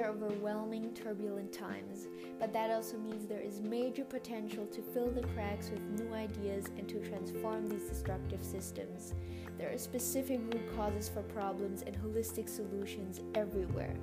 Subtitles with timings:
[0.00, 5.26] are overwhelming, turbulent times, but that also means there is major potential to fill the
[5.28, 9.14] cracks with new ideas and to transform these destructive systems.
[9.58, 13.94] There are specific root causes for problems and holistic solutions everywhere.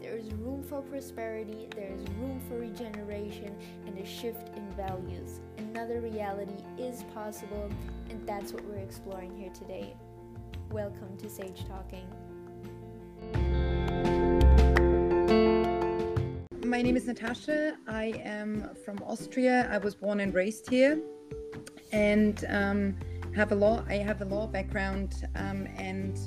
[0.00, 5.40] There is room for prosperity, there is room for regeneration, and a shift in values.
[5.58, 7.70] Another reality is possible,
[8.10, 9.94] and that's what we're exploring here today.
[10.70, 12.06] Welcome to Sage Talking.
[16.64, 17.76] My name is Natascha.
[17.86, 19.68] I am from Austria.
[19.70, 20.98] I was born and raised here,
[21.92, 22.96] and um,
[23.36, 23.84] have a law.
[23.86, 26.18] I have a law background, um, and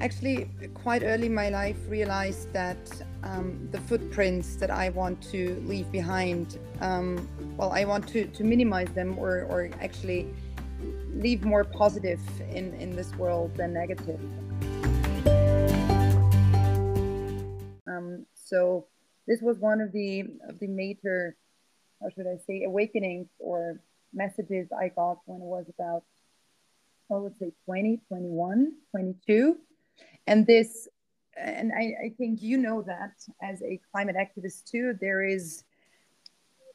[0.00, 2.90] actually, quite early in my life, realized that
[3.24, 8.44] um, the footprints that I want to leave behind, um, well, I want to to
[8.44, 10.32] minimize them, or or actually
[11.12, 14.18] leave more positive in in this world than negative.
[17.86, 18.86] Um, so
[19.26, 21.36] this was one of the of the major,
[22.00, 23.80] how should I say, awakenings or
[24.12, 26.04] messages I got when it was about,
[27.10, 29.56] I would say 20, 21, 22.
[30.26, 30.88] And this,
[31.36, 35.64] and I, I think you know that as a climate activist too, there is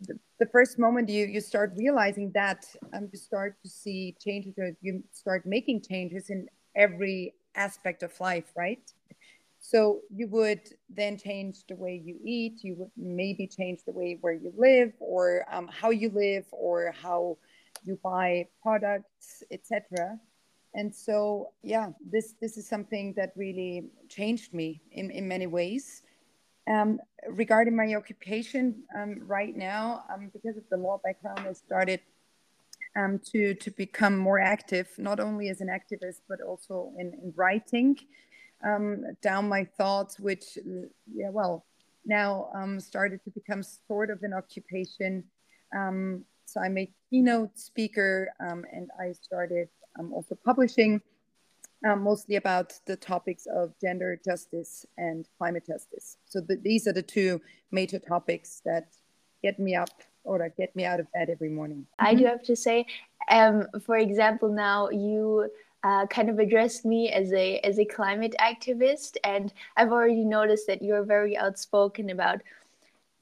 [0.02, 4.54] the, the first moment you, you start realizing that um, you start to see changes
[4.58, 8.94] or you start making changes in every aspect of life, right?
[9.70, 12.64] So you would then change the way you eat.
[12.64, 16.94] You would maybe change the way where you live, or um, how you live, or
[17.04, 17.38] how
[17.84, 20.18] you buy products, etc.
[20.74, 26.02] And so, yeah, this this is something that really changed me in in many ways.
[26.74, 32.00] Um, regarding my occupation um, right now, um, because of the law background, I started
[32.96, 37.34] um, to to become more active, not only as an activist but also in, in
[37.36, 37.98] writing
[38.64, 40.58] um, down my thoughts, which,
[41.14, 41.66] yeah, well,
[42.06, 45.24] now um, started to become sort of an occupation.
[45.76, 49.68] Um, so I'm a keynote speaker um, and I started
[50.00, 51.02] um, also publishing
[51.86, 56.18] um, mostly about the topics of gender justice and climate justice.
[56.26, 57.42] So the, these are the two
[57.72, 58.88] major topics that
[59.44, 59.90] get me up
[60.24, 61.86] or get me out of bed every morning.
[62.00, 62.86] I do have to say,
[63.86, 65.50] for example, now you
[65.84, 70.68] uh, kind of addressed me as a as a climate activist, and I've already noticed
[70.68, 72.42] that you're very outspoken about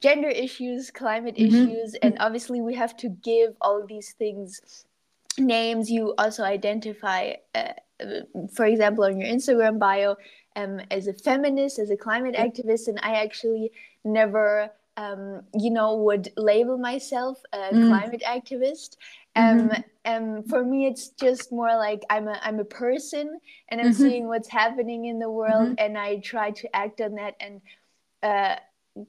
[0.02, 1.56] gender issues, climate mm-hmm.
[1.56, 4.86] issues, and obviously we have to give all these things
[5.38, 5.90] names.
[5.90, 7.74] You also identify, uh,
[8.54, 10.16] for example, on your Instagram bio,
[10.56, 13.72] um, as a feminist, as a climate activist, and I actually
[14.04, 17.88] never um, you know, would label myself a mm.
[17.90, 18.96] climate activist.
[19.36, 19.82] Um, mm-hmm.
[20.06, 24.02] um, for me, it's just more like I'm a I'm a person, and I'm mm-hmm.
[24.04, 25.86] seeing what's happening in the world, mm-hmm.
[25.86, 27.62] and I try to act on that and
[28.24, 28.56] uh,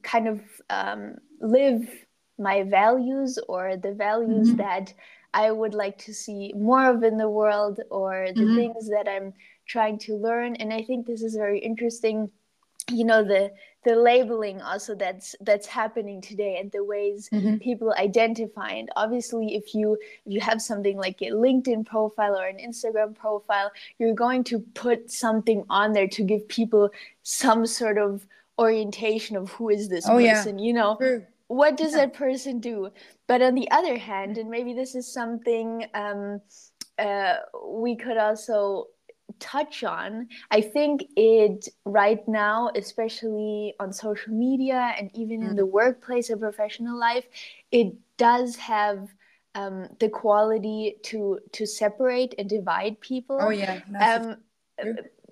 [0.03, 1.89] kind of um, live
[2.37, 4.57] my values or the values mm-hmm.
[4.57, 4.93] that
[5.33, 8.55] I would like to see more of in the world, or the mm-hmm.
[8.55, 9.33] things that I'm
[9.65, 10.55] trying to learn.
[10.55, 12.29] And I think this is very interesting
[12.91, 13.51] you know the
[13.83, 17.57] the labeling also that's that's happening today and the ways mm-hmm.
[17.57, 19.93] people identify and obviously if you
[20.25, 24.59] if you have something like a linkedin profile or an instagram profile you're going to
[24.73, 26.89] put something on there to give people
[27.23, 28.25] some sort of
[28.59, 30.65] orientation of who is this oh, person yeah.
[30.65, 31.25] you know True.
[31.47, 31.99] what does yeah.
[31.99, 32.89] that person do
[33.27, 36.41] but on the other hand and maybe this is something um,
[36.99, 38.87] uh, we could also
[39.39, 40.27] touch on.
[40.51, 45.49] I think it right now, especially on social media and even mm.
[45.49, 47.25] in the workplace or professional life,
[47.71, 49.09] it does have
[49.55, 53.39] um, the quality to to separate and divide people.
[53.41, 53.81] Oh yeah.
[53.99, 54.37] Um,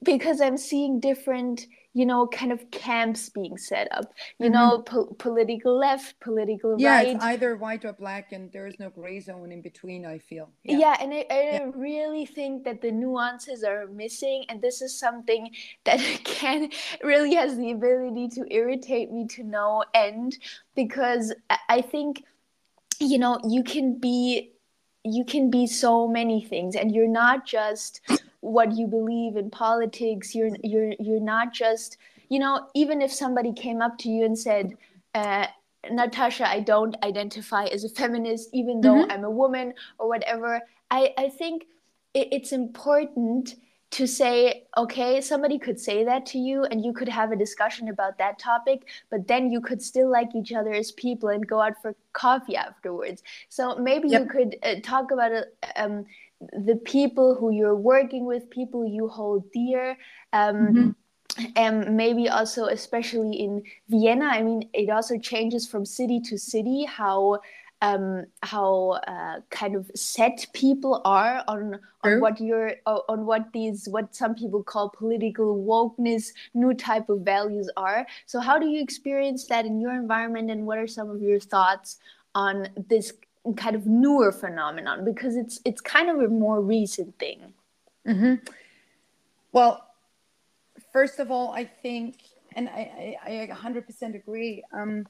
[0.04, 4.14] because I'm seeing different you know, kind of camps being set up.
[4.38, 4.54] You mm-hmm.
[4.54, 7.08] know, po- political left, political yeah, right.
[7.08, 10.06] Yeah, it's either white or black, and there is no gray zone in between.
[10.06, 10.50] I feel.
[10.66, 11.72] Yeah, yeah and I, I yeah.
[11.74, 15.52] really think that the nuances are missing, and this is something
[15.86, 16.70] that can
[17.02, 20.38] really has the ability to irritate me to no end
[20.76, 21.34] because
[21.70, 22.26] I think,
[23.00, 24.52] you know, you can be
[25.06, 28.02] you can be so many things and you're not just
[28.46, 31.98] what you believe in politics you're you're you're not just
[32.30, 34.76] you know even if somebody came up to you and said
[35.16, 35.48] uh,
[35.92, 39.12] natascha i don't identify as a feminist even though mm-hmm.
[39.12, 40.62] i'm a woman or whatever
[40.92, 41.66] i i think
[42.14, 43.56] it, it's important
[43.92, 47.88] to say okay somebody could say that to you and you could have a discussion
[47.90, 51.62] about that topic but then you could still like each other as people and go
[51.62, 54.22] out for coffee afterwards so maybe yep.
[54.22, 56.06] you could uh, talk about it um,
[56.40, 59.98] the people who you're working with, people you hold dear.
[60.34, 60.90] Um, mm-hmm.
[61.56, 64.26] and maybe also especially in Vienna.
[64.26, 67.40] I mean, it also changes from city to city how
[67.82, 73.88] um, how uh, kind of set people are on on what you're on what these
[73.90, 78.08] what some people call political wokeness, new type of values are.
[78.26, 81.40] So how do you experience that in your environment, and what are some of your
[81.40, 81.98] thoughts
[82.34, 83.14] on this
[83.54, 85.06] kind of newer phenomenon?
[85.06, 87.54] Because it's it's kind of a more recent thing.
[88.08, 88.36] Mm-hmm.
[89.52, 89.86] Well,
[90.92, 92.18] first of all, I think,
[92.56, 94.64] and I, I, I 100% agree.
[94.74, 95.06] Um,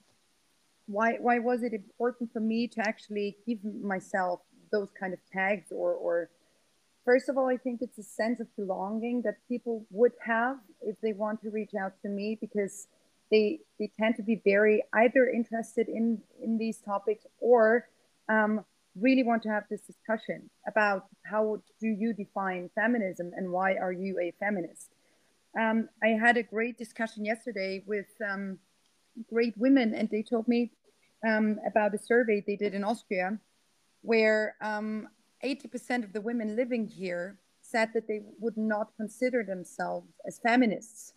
[0.87, 4.41] why, why was it important for me to actually give myself
[4.71, 6.29] those kind of tags or, or
[7.05, 10.99] first of all, I think it's a sense of belonging that people would have if
[11.01, 12.87] they want to reach out to me because
[13.31, 17.87] they they tend to be very either interested in in these topics or
[18.29, 18.63] um,
[18.99, 23.91] really want to have this discussion about how do you define feminism and why are
[23.91, 24.89] you a feminist
[25.59, 28.59] um, I had a great discussion yesterday with um,
[29.29, 30.71] great women, and they told me
[31.25, 33.39] um, about a survey they did in Austria,
[34.01, 40.07] where 80% um, of the women living here said that they would not consider themselves
[40.27, 41.13] as feminists.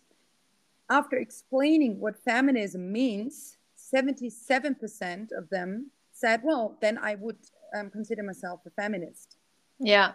[0.89, 3.57] After explaining what feminism means,
[3.93, 7.37] 77% of them said, well, then I would
[7.75, 9.37] um, consider myself a feminist.
[9.79, 10.13] Yeah.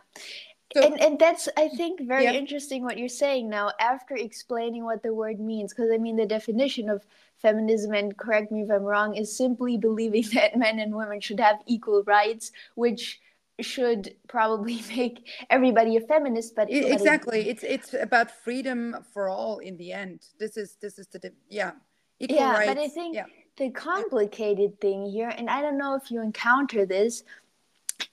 [0.74, 2.32] So, and, and that's i think very yeah.
[2.32, 6.26] interesting what you're saying now after explaining what the word means because i mean the
[6.26, 7.04] definition of
[7.36, 11.38] feminism and correct me if i'm wrong is simply believing that men and women should
[11.38, 13.20] have equal rights which
[13.60, 19.76] should probably make everybody a feminist but exactly it's it's about freedom for all in
[19.76, 21.72] the end this is this is the yeah
[22.18, 22.66] equal yeah rights.
[22.66, 23.26] but i think yeah.
[23.56, 27.22] The complicated thing here and i don't know if you encounter this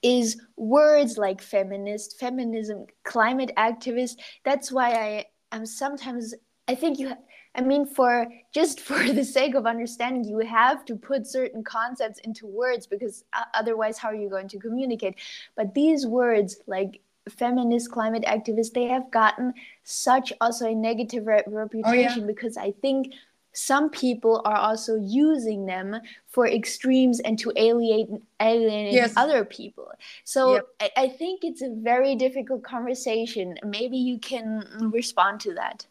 [0.02, 4.18] is words like feminist, feminism, climate activist.
[4.44, 6.34] That's why I am sometimes,
[6.68, 7.14] I think you,
[7.56, 12.20] I mean, for just for the sake of understanding, you have to put certain concepts
[12.20, 13.24] into words because
[13.54, 15.16] otherwise, how are you going to communicate?
[15.56, 19.54] But these words, like feminist climate activist, they have gotten
[19.84, 22.26] such also a negative re- reputation oh, yeah.
[22.26, 23.14] because I think
[23.54, 28.10] some people are also using them for extremes and to alienate
[28.40, 29.14] alienate yes.
[29.18, 29.92] other people.
[30.24, 30.68] So yep.
[30.80, 33.58] I, I think it's a very difficult conversation.
[33.64, 35.86] Maybe you can respond to that.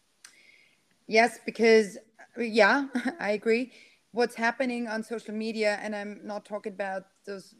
[1.07, 1.97] Yes because
[2.37, 2.87] yeah
[3.19, 3.71] i agree.
[4.13, 7.55] What's happening on social media and i'm not talking about those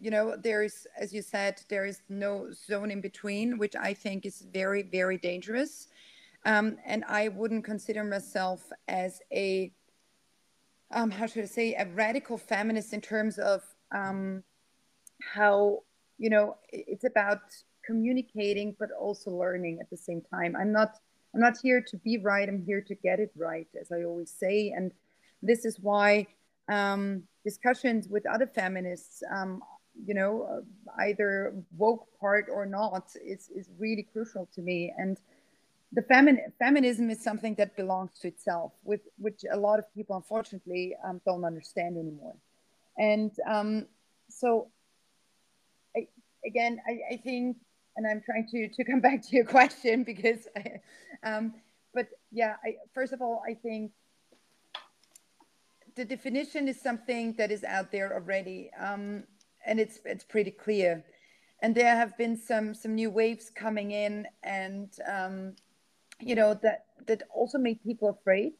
[0.00, 3.92] you know there is as you said there is no zone in between which i
[3.92, 5.88] think is very very dangerous
[6.44, 9.72] um, and I wouldn't consider myself as a,
[10.90, 13.62] um, how should I say, a radical feminist in terms of
[13.92, 14.42] um,
[15.20, 15.82] how,
[16.18, 17.40] you know, it's about
[17.84, 20.54] communicating, but also learning at the same time.
[20.56, 20.98] I'm not,
[21.34, 22.48] I'm not here to be right.
[22.48, 24.72] I'm here to get it right, as I always say.
[24.76, 24.92] And
[25.42, 26.26] this is why
[26.70, 29.62] um, discussions with other feminists, um,
[30.06, 34.92] you know, uh, either woke part or not, is, is really crucial to me.
[34.96, 35.18] And
[35.92, 40.16] the femin- feminism is something that belongs to itself, with which a lot of people
[40.16, 42.36] unfortunately um, don't understand anymore.
[42.98, 43.86] And um,
[44.28, 44.68] so,
[45.96, 46.08] I,
[46.44, 47.56] again, I, I, think,
[47.96, 50.80] and I'm trying to to come back to your question because, I,
[51.28, 51.54] um,
[51.94, 52.56] but yeah,
[52.92, 53.92] first of all, I think
[55.96, 59.24] the definition is something that is out there already, um,
[59.66, 61.04] and it's it's pretty clear.
[61.60, 65.56] And there have been some some new waves coming in, and um,
[66.20, 68.54] you know that that also made people afraid.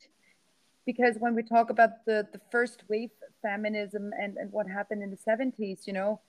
[0.86, 3.10] Because when we talk about the the first wave
[3.42, 6.20] feminism and and what happened in the 70s you know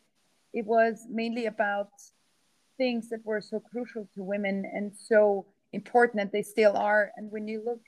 [0.54, 1.90] it was mainly about
[2.78, 7.12] things that were so crucial to women and so important and they still are.
[7.18, 7.82] And when you look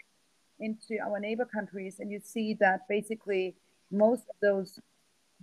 [0.59, 3.55] into our neighbor countries and you see that basically
[3.91, 4.79] most of those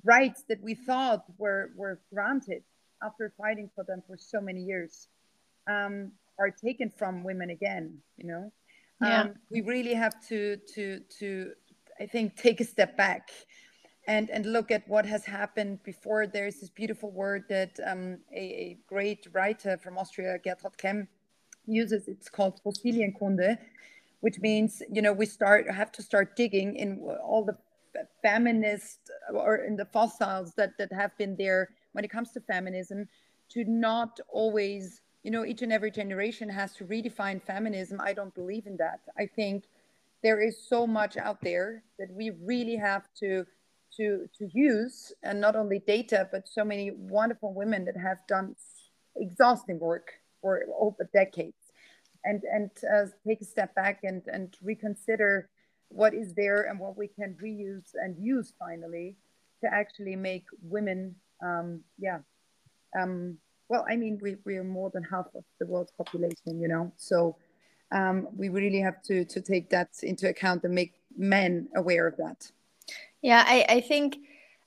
[0.05, 2.63] rights that we thought were were granted
[3.03, 5.09] after fighting for them for so many years
[5.69, 8.53] um, are taken from women again you know?
[9.01, 9.23] Yeah.
[9.23, 11.53] Um, we really have to to to
[12.01, 13.31] i think take a step back
[14.09, 16.27] and and look at what has happened before.
[16.27, 21.07] There's this beautiful word that um, a, a, great writer from austria Gertraud Klemm
[21.67, 22.09] uses.
[22.09, 23.59] It's called fossilienkunde
[24.21, 27.57] which means you know we start have to start digging in all the
[28.23, 33.09] feminist or in the fossils that that have been there when it comes to feminism
[33.49, 38.01] to not always you know each and every generation has to redefine feminism.
[38.01, 39.01] I don't believe in that.
[39.19, 39.65] I think
[40.23, 43.45] there is so much out there that we really have to
[43.99, 48.57] to to use and not only data but so many wonderful women that have done
[49.17, 51.63] exhausting work for over decades.
[52.25, 55.51] And and uh, take a step back and and reconsider
[55.91, 59.19] what is there and what we can reuse and use finally
[59.61, 62.21] to actually make women um, yeah
[62.99, 63.37] um,
[63.69, 66.93] well i mean we, we are more than half of the world's population you know
[66.97, 67.37] so
[67.91, 72.17] um, we really have to to take that into account and make men aware of
[72.17, 72.51] that
[73.23, 74.19] yeah i i think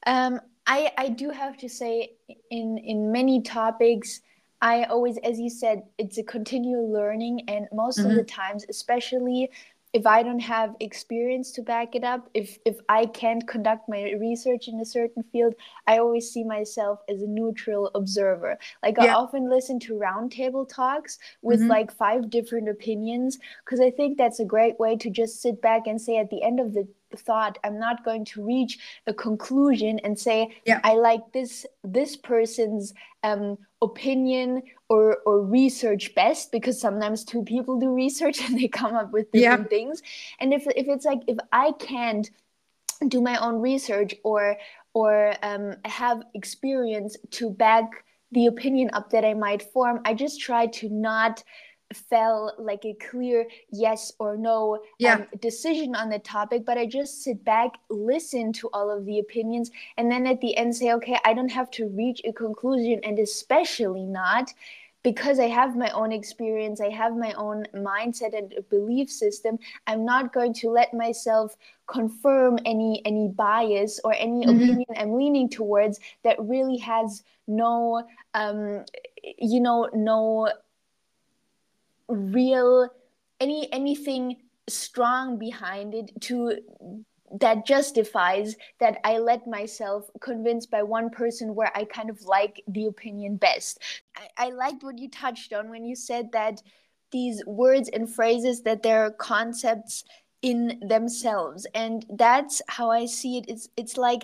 [0.08, 2.14] um, i i do have to say
[2.50, 4.22] in in many topics
[4.62, 8.12] I always, as you said, it's a continual learning, and most mm-hmm.
[8.12, 9.50] of the times, especially
[9.94, 14.14] if I don't have experience to back it up, if if I can't conduct my
[14.14, 15.54] research in a certain field,
[15.86, 18.58] I always see myself as a neutral observer.
[18.82, 19.06] Like yeah.
[19.06, 21.70] I often listen to roundtable talks with mm-hmm.
[21.70, 25.88] like five different opinions because I think that's a great way to just sit back
[25.88, 26.88] and say at the end of the
[27.18, 30.80] thought i'm not going to reach a conclusion and say yeah.
[30.84, 37.80] i like this this person's um, opinion or or research best because sometimes two people
[37.80, 39.78] do research and they come up with different yeah.
[39.78, 40.02] things
[40.40, 42.32] and if if it's like if i can't
[43.08, 44.58] do my own research or
[44.94, 50.40] or um, have experience to back the opinion up that i might form i just
[50.40, 51.44] try to not
[51.96, 55.16] fell like a clear yes or no yeah.
[55.16, 59.20] um, decision on the topic but i just sit back listen to all of the
[59.20, 63.00] opinions and then at the end say okay i don't have to reach a conclusion
[63.04, 64.54] and especially not
[65.04, 69.58] because i have my own experience i have my own mindset and belief system
[69.88, 71.58] i'm not going to let myself
[71.88, 74.64] confirm any any bias or any mm-hmm.
[74.64, 78.86] opinion i'm leaning towards that really has no um
[79.38, 80.50] you know no
[82.12, 82.90] real
[83.40, 84.38] any anything
[84.68, 86.58] strong behind it to
[87.40, 92.62] that justifies that I let myself convinced by one person where I kind of like
[92.68, 93.80] the opinion best.
[94.18, 96.62] I, I liked what you touched on when you said that
[97.12, 100.04] these words and phrases that they're concepts
[100.42, 104.24] in themselves and that's how i see it it's it's like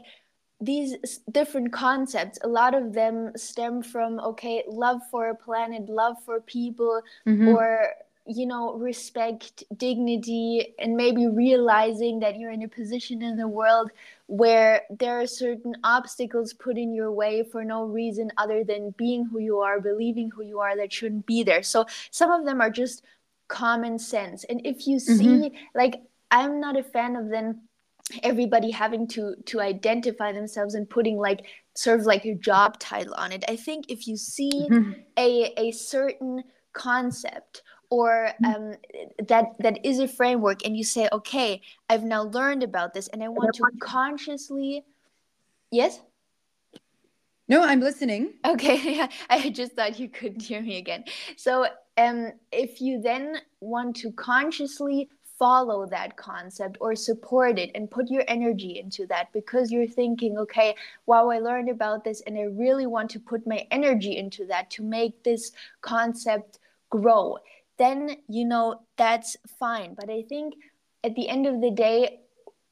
[0.60, 6.16] these different concepts a lot of them stem from okay love for a planet love
[6.26, 7.50] for people mm-hmm.
[7.50, 7.90] or
[8.26, 13.92] you know respect dignity and maybe realizing that you're in a position in the world
[14.26, 19.26] where there are certain obstacles put in your way for no reason other than being
[19.26, 22.60] who you are believing who you are that shouldn't be there so some of them
[22.60, 23.04] are just
[23.48, 25.56] common sense and if you see mm-hmm.
[25.74, 27.62] like i'm not a fan of them
[28.24, 31.46] everybody having to to identify themselves and putting like
[31.76, 34.92] sort of like a job title on it i think if you see mm-hmm.
[35.18, 38.72] a a certain concept or mm-hmm.
[38.72, 38.76] um,
[39.28, 43.24] that that is a framework and you say okay i've now learned about this and
[43.24, 44.86] i want to consciously
[45.72, 46.00] yes
[47.50, 51.04] no i'm listening okay i just thought you couldn't hear me again
[51.36, 51.66] so
[51.98, 58.10] um, if you then want to consciously follow that concept or support it and put
[58.10, 60.76] your energy into that because you're thinking, okay,
[61.06, 64.70] wow, I learned about this and I really want to put my energy into that
[64.72, 65.52] to make this
[65.82, 67.38] concept grow,
[67.78, 69.94] then, you know, that's fine.
[69.94, 70.56] But I think
[71.04, 72.22] at the end of the day,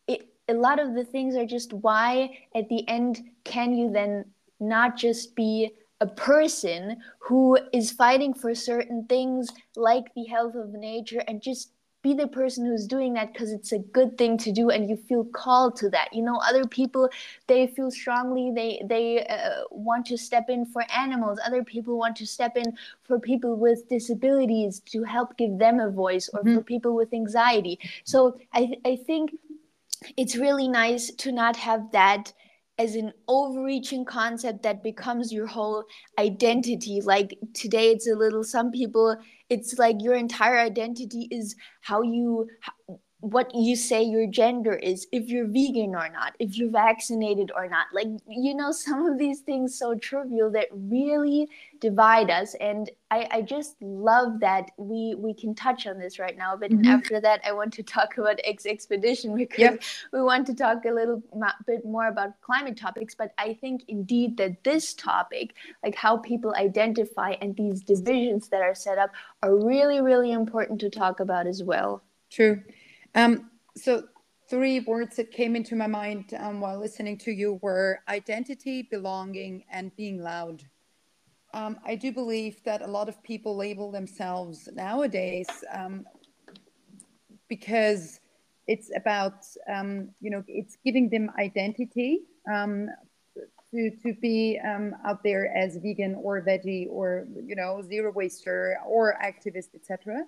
[0.08, 4.26] it, a lot of the things are just why at the end can you then
[4.60, 10.74] not just be a person who is fighting for certain things like the health of
[10.74, 11.72] nature and just
[12.06, 14.96] be the person who's doing that because it's a good thing to do and you
[14.96, 16.14] feel called to that.
[16.14, 17.10] You know other people
[17.48, 21.40] they feel strongly they they uh, want to step in for animals.
[21.44, 25.90] Other people want to step in for people with disabilities to help give them a
[25.90, 26.56] voice or mm-hmm.
[26.56, 27.80] for people with anxiety.
[28.04, 28.20] So
[28.54, 29.32] i i think
[30.22, 32.34] it's really nice to not have that
[32.78, 35.86] as an overreaching concept that becomes your whole
[36.20, 37.02] identity.
[37.02, 39.16] Like today it's a little some people
[39.50, 42.48] it's like your entire identity is how you
[43.26, 47.68] what you say your gender is, if you're vegan or not, if you're vaccinated or
[47.68, 47.88] not.
[47.92, 52.54] Like, you know, some of these things so trivial that really divide us.
[52.62, 56.56] And I, I just love that we we can touch on this right now.
[56.56, 56.86] But mm-hmm.
[56.86, 59.82] after that, I want to talk about Exxpedition because yep.
[60.14, 61.24] we want to talk a little
[61.66, 63.16] bit more about climate topics.
[63.16, 68.62] But I think indeed that this topic, like how people identify and these divisions that
[68.62, 69.10] are set up,
[69.42, 72.04] are really, really important to talk about as well.
[72.30, 72.62] True.
[73.16, 74.04] Um, so
[74.50, 79.64] three words that came into my mind um, while listening to you were identity, belonging,
[79.72, 80.64] and being loud.
[81.54, 86.06] Um, I do believe that a lot of people label themselves nowadays um,
[87.48, 88.20] because
[88.68, 92.90] it's about um, you know it's giving them identity um,
[93.72, 98.78] to to be um, out there as vegan or veggie or you know zero waster
[98.86, 100.26] or activist etc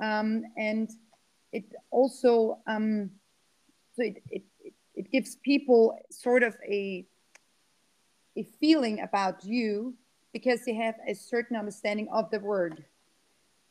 [0.00, 0.88] and
[1.52, 3.10] it also um,
[3.94, 4.42] so it, it,
[4.94, 7.06] it gives people sort of a
[8.36, 9.94] a feeling about you
[10.32, 12.84] because they have a certain understanding of the word.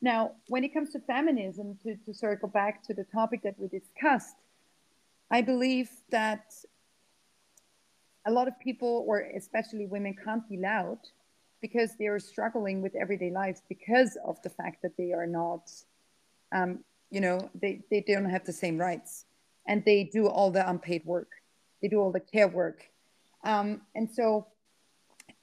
[0.02, 3.68] Now, when it comes to feminism, to, to circle back to the topic that we
[3.68, 4.36] discussed,
[5.32, 6.54] I believe that
[8.26, 11.00] a lot of people, or especially women, can't be loud
[11.62, 15.72] because they are struggling with everyday lives because of the fact that they are not,
[16.52, 19.26] um, you know, they, they don't have the same rights
[19.68, 21.32] and they do all the unpaid work,
[21.82, 22.84] they do all the care work.
[23.44, 24.48] Um, and so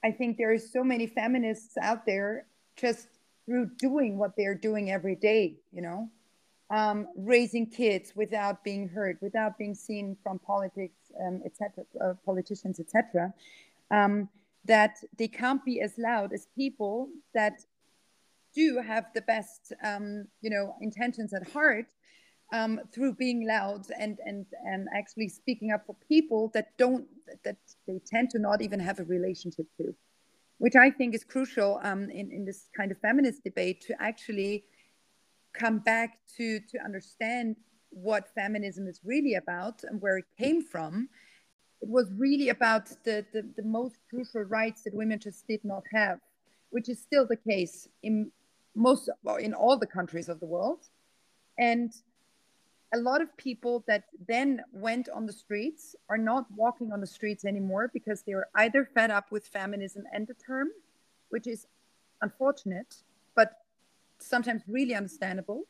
[0.02, 3.09] I think there are so many feminists out there just
[3.47, 6.11] through doing what they're doing every day, you know,
[6.71, 12.80] um, raising kids without being heard, without being seen from politics, um, etc., uh, politicians,
[12.80, 13.33] etc.,
[13.90, 14.28] um,
[14.64, 17.61] that they can't be as loud as people that
[18.54, 21.87] do have the best, um, you know, intentions at heart.
[22.52, 27.06] Um, through being loud and and and actually speaking up for people that don't
[27.42, 27.56] that
[27.87, 29.94] they tend to not even have a relationship to,
[30.58, 34.64] which I think is crucial um, in, in this kind of feminist debate to actually
[35.54, 37.56] come back to, to understand
[37.90, 41.08] what feminism is really about and where it came from.
[41.80, 45.84] It was really about the, the, the most crucial rights that women just did not
[45.92, 46.18] have,
[46.70, 48.32] which is still the case in
[48.75, 50.81] most, well, in all the countries of the world.
[51.59, 51.93] And
[52.93, 57.07] a lot of people that then went on the streets are not walking on the
[57.07, 60.69] streets anymore because they are either fed up with feminism and the term,
[61.31, 61.66] which is
[62.23, 62.97] unfortunate,
[63.35, 63.59] but
[64.19, 65.64] sometimes really understandable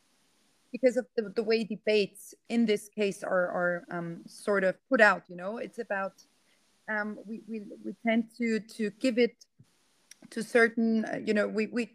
[0.71, 5.01] because of the, the way debates in this case are, are um, sort of put
[5.01, 6.13] out, you know, it's about,
[6.89, 9.45] um, we, we, we tend to, to give it
[10.29, 11.89] to certain, uh, you know, we, we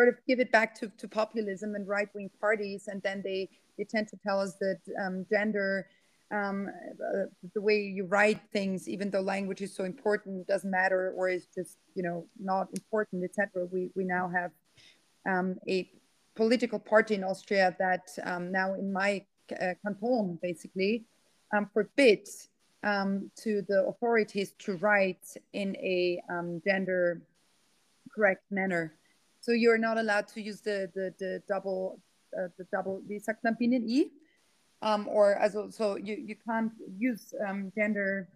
[0.00, 3.84] sort of give it back to, to populism and right-wing parties and then they they
[3.84, 5.86] tend to tell us that um, gender,
[6.30, 11.12] um, uh, the way you write things, even though language is so important, doesn't matter
[11.16, 13.66] or is just you know not important, etc.
[13.70, 14.52] We we now have
[15.26, 15.90] um, a
[16.34, 21.04] political party in Austria that um, now in my uh, canton basically
[21.54, 22.48] um, forbids
[22.82, 26.20] um, to the authorities to write in a
[26.66, 27.22] gender
[28.14, 28.94] correct manner.
[29.40, 32.00] So you're not allowed to use the, the, the double
[32.36, 34.10] uh, the double, sagt man Binnen-I?
[34.82, 38.28] Um, or also, so you, you can't use um, gender,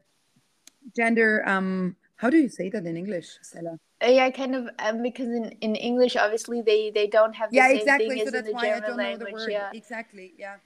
[0.95, 3.79] gender, um, how do you say that in English, Stella?
[4.03, 7.57] Uh, yeah, kind of um, because in, in English, obviously they they don't have the
[7.57, 8.09] yeah, same exactly.
[8.09, 9.19] thing so as that's in the why German I don't language.
[9.21, 9.53] know the word.
[9.53, 10.35] Yeah, exactly.
[10.38, 10.57] Yeah.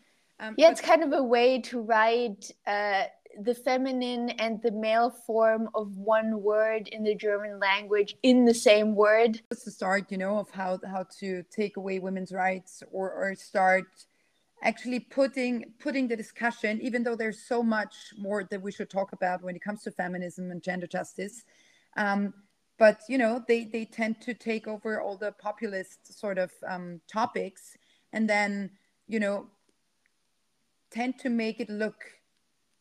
[0.40, 3.04] Um, yeah, it's kind of a way to write uh,
[3.42, 8.54] the feminine and the male form of one word in the German language in the
[8.54, 9.40] same word.
[9.50, 13.34] It's the start, you know, of how how to take away women's rights or or
[13.34, 13.86] start
[14.62, 19.12] actually putting putting the discussion even though there's so much more that we should talk
[19.12, 21.44] about when it comes to feminism and gender justice
[21.96, 22.34] um,
[22.76, 27.00] but you know they they tend to take over all the populist sort of um,
[27.06, 27.76] topics
[28.12, 28.70] and then
[29.06, 29.46] you know
[30.90, 32.04] tend to make it look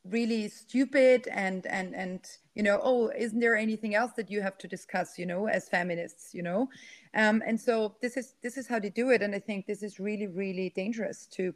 [0.10, 4.58] really stupid and and and you know oh isn't there anything else that you have
[4.58, 6.70] to discuss you know as feminists you know
[7.14, 9.84] um, and so this is this is how they do it and i think this
[9.84, 11.54] is really really dangerous to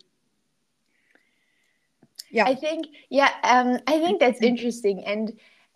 [2.29, 5.33] yeah i think yeah um, i think that's interesting and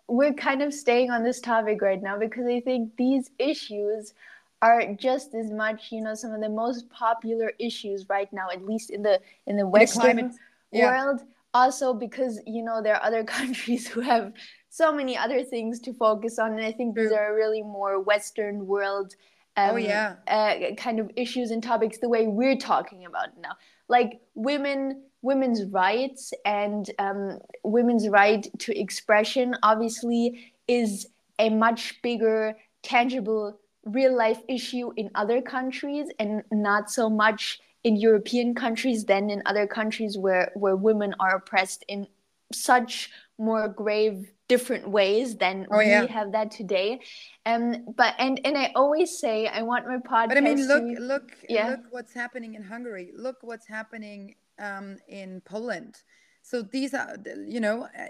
[0.08, 4.14] we're kind of staying on this topic right now because i think these issues
[4.62, 8.64] are just as much you know some of the most popular issues right now at
[8.64, 11.04] least in the in the western in the yeah.
[11.04, 11.22] world
[11.56, 14.32] also because you know there are other countries who have
[14.68, 18.66] so many other things to focus on and i think these are really more western
[18.66, 19.14] world
[19.56, 20.14] oh, um, oh yeah.
[20.28, 23.52] uh, kind of issues and topics the way we're talking about now.
[23.88, 32.56] Like women women's rights and um, women's right to expression obviously is a much bigger
[32.82, 39.30] tangible real life issue in other countries and not so much in European countries than
[39.30, 42.04] in other countries where, where women are oppressed in
[42.52, 46.00] such more grave different ways than oh, yeah.
[46.00, 46.98] we have that today.
[47.44, 50.28] Um, but and and I always say I want my podcast.
[50.28, 51.68] But I mean, look, to, look, yeah.
[51.70, 53.12] look what's happening in Hungary.
[53.16, 56.02] Look what's happening um, in Poland.
[56.42, 58.06] So these are, you know, uh,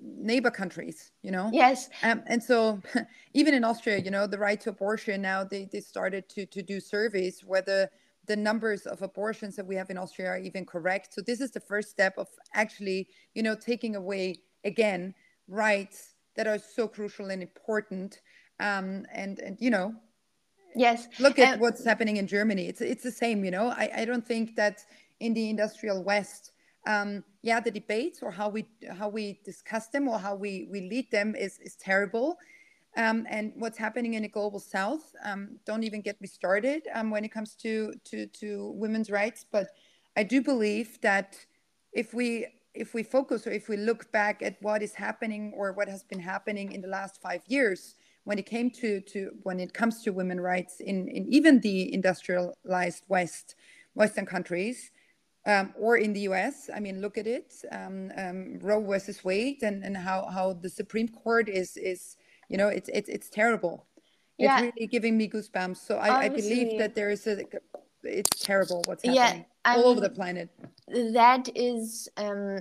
[0.00, 1.50] neighbor countries, you know.
[1.52, 1.90] Yes.
[2.02, 2.80] Um, and so,
[3.34, 6.62] even in Austria, you know, the right to abortion now they they started to to
[6.62, 7.90] do surveys whether
[8.26, 11.14] the numbers of abortions that we have in Austria are even correct.
[11.14, 15.14] So this is the first step of actually, you know, taking away again
[15.48, 18.20] rights that are so crucial and important.
[18.60, 19.94] Um, and and you know,
[20.76, 21.08] Yes.
[21.18, 22.68] Look at um, what's happening in Germany.
[22.68, 23.68] It's it's the same, you know.
[23.68, 24.84] I, I don't think that
[25.20, 26.52] in the industrial West,
[26.86, 30.82] um, yeah, the debates or how we how we discuss them or how we we
[30.82, 32.36] lead them is is terrible.
[32.96, 37.10] Um, and what's happening in the global south um, don't even get me started um,
[37.10, 39.66] when it comes to, to to women's rights but
[40.16, 41.36] i do believe that
[41.92, 45.72] if we if we focus or if we look back at what is happening or
[45.72, 49.60] what has been happening in the last five years when it came to, to when
[49.60, 53.54] it comes to women rights in, in even the industrialized west
[53.94, 54.90] western countries
[55.46, 56.68] um, or in the US.
[56.74, 60.68] I mean, look at it, um, um, Roe versus Wade, and, and how, how the
[60.68, 62.16] Supreme Court is is
[62.48, 63.86] you know it's it's it's terrible.
[64.38, 64.56] Yeah.
[64.62, 65.78] It's really giving me goosebumps.
[65.78, 67.38] So I, I believe that there is a
[68.02, 70.50] it's terrible what's happening yeah, all over the planet.
[70.88, 72.60] That is um,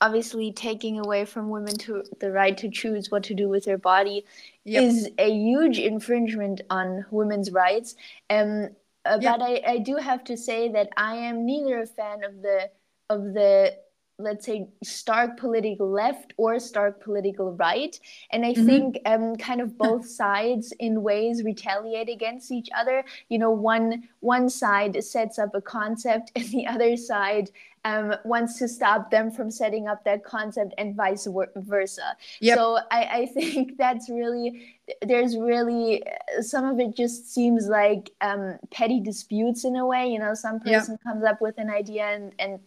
[0.00, 3.78] obviously taking away from women to the right to choose what to do with their
[3.78, 4.24] body
[4.64, 4.84] yep.
[4.84, 7.96] is a huge infringement on women's rights.
[8.30, 8.68] Um,
[9.04, 9.38] uh, yep.
[9.38, 12.70] But I, I do have to say that I am neither a fan of the
[13.10, 13.74] of the
[14.18, 17.98] let's say stark political left or stark political right
[18.32, 18.66] and i mm-hmm.
[18.66, 24.02] think um, kind of both sides in ways retaliate against each other you know one
[24.20, 27.50] one side sets up a concept and the other side
[27.84, 32.58] um, wants to stop them from setting up that concept and vice versa yep.
[32.58, 36.02] so I, I think that's really there's really
[36.40, 40.58] some of it just seems like um, petty disputes in a way you know some
[40.58, 41.02] person yep.
[41.02, 42.58] comes up with an idea and and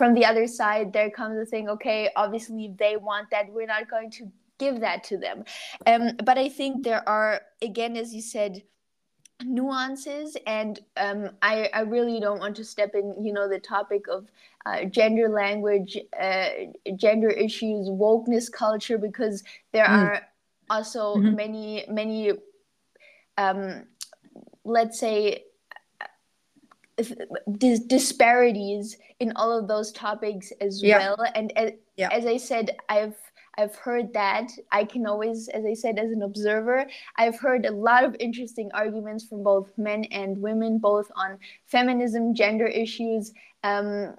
[0.00, 3.86] from the other side there comes the thing okay obviously they want that we're not
[3.90, 5.44] going to give that to them
[5.86, 8.62] um, but i think there are again as you said
[9.44, 14.06] nuances and um, I, I really don't want to step in you know the topic
[14.08, 14.26] of
[14.64, 16.48] uh, gender language uh,
[16.96, 19.90] gender issues wokeness culture because there mm.
[19.90, 20.22] are
[20.70, 21.36] also mm-hmm.
[21.36, 22.32] many many
[23.36, 23.84] um,
[24.64, 25.44] let's say
[27.58, 30.98] dis- disparities in all of those topics as yeah.
[30.98, 32.08] well and as, yeah.
[32.12, 33.16] as i said i've
[33.58, 34.50] I've heard that.
[34.72, 36.86] I can always, as I said, as an observer,
[37.16, 42.34] I've heard a lot of interesting arguments from both men and women, both on feminism,
[42.34, 43.32] gender issues,
[43.62, 44.14] um,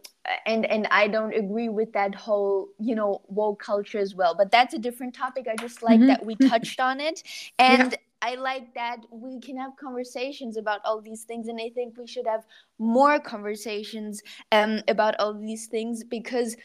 [0.45, 4.35] and and I don't agree with that whole, you know, woke culture as well.
[4.35, 5.47] But that's a different topic.
[5.49, 6.07] I just like mm-hmm.
[6.07, 7.23] that we touched on it,
[7.59, 7.91] and.
[7.91, 11.97] Yeah I like that we can have conversations about all these things, and I think
[11.97, 12.45] we should have
[12.77, 16.55] more conversations um, about all these things because,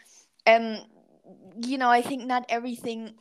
[0.47, 0.79] um,
[1.63, 3.15] you know, I think not everything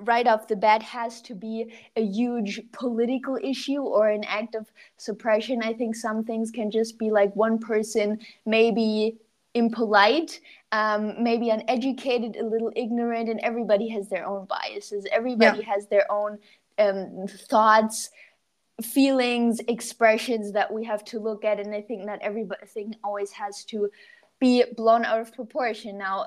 [0.00, 4.70] right off the bat has to be a huge political issue or an act of
[4.96, 5.60] suppression.
[5.62, 9.18] I think some things can just be like one person maybe
[9.54, 10.40] impolite,
[10.72, 15.06] um, maybe uneducated, a little ignorant, and everybody has their own biases.
[15.10, 15.74] Everybody yeah.
[15.74, 16.38] has their own
[16.78, 18.10] um, thoughts
[18.82, 23.64] feelings expressions that we have to look at and i think not everything always has
[23.64, 23.90] to
[24.38, 26.26] be blown out of proportion now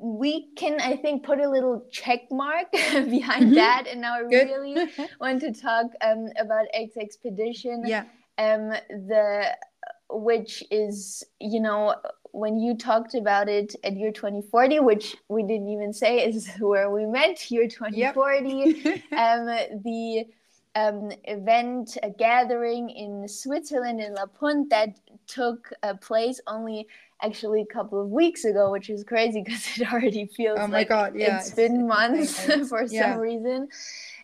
[0.00, 3.54] we can i think put a little check mark behind mm-hmm.
[3.54, 4.44] that and now i Good.
[4.44, 4.86] really
[5.20, 8.04] want to talk um, about Exxpedition yeah
[8.38, 9.56] um the
[10.08, 11.96] which is you know
[12.36, 16.90] when you talked about it at year 2040 which we didn't even say is where
[16.90, 19.02] we met year 2040 yep.
[19.12, 19.46] um,
[19.82, 20.26] the
[20.74, 26.86] um, event a gathering in switzerland in la punt that took uh, place only
[27.22, 30.90] actually a couple of weeks ago which is crazy because it already feels oh like
[30.90, 33.12] God, yeah, it's, it's been months for yeah.
[33.12, 33.68] some reason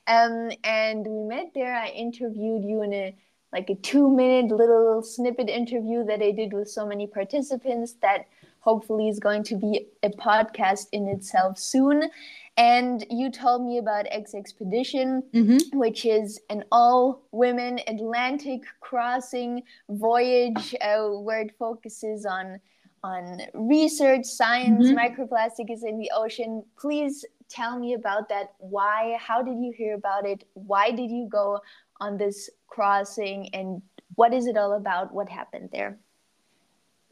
[0.07, 3.16] um, and we met there i interviewed you in a
[3.53, 8.27] like a two minute little snippet interview that I did with so many participants that
[8.61, 12.09] hopefully is going to be a podcast in itself soon.
[12.57, 15.79] And you told me about Exxpedition, mm-hmm.
[15.79, 22.61] which is an all women Atlantic crossing voyage uh, where it focuses on
[23.05, 24.97] on research, science, mm-hmm.
[24.97, 26.62] microplastic is in the ocean.
[26.79, 28.55] Please tell me about that.
[28.59, 29.17] Why?
[29.19, 30.45] How did you hear about it?
[30.55, 31.59] Why did you go
[32.01, 33.83] on this crossing and
[34.15, 35.13] what is it all about?
[35.13, 35.99] What happened there?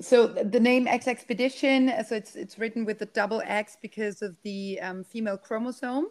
[0.01, 4.81] So the name Exxpedition, so it's it's written with the double X because of the
[4.81, 6.07] um, female chromosome.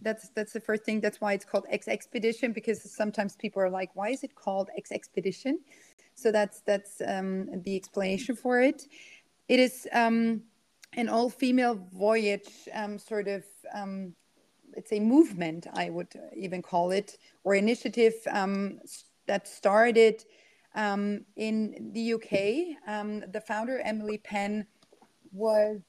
[0.00, 1.00] That's that's the first thing.
[1.00, 5.54] That's why it's called Exxpedition because sometimes people are like, why is it called Exxpedition?
[6.14, 8.88] So that's that's um, the explanation for it.
[9.48, 10.42] It is um,
[10.94, 14.14] an all-female voyage, um, sort of um,
[14.78, 18.78] let's say movement i would even call it or initiative um,
[19.26, 20.24] that started
[20.76, 22.32] um, in the uk
[22.86, 24.64] um, the founder emily penn
[25.32, 25.80] was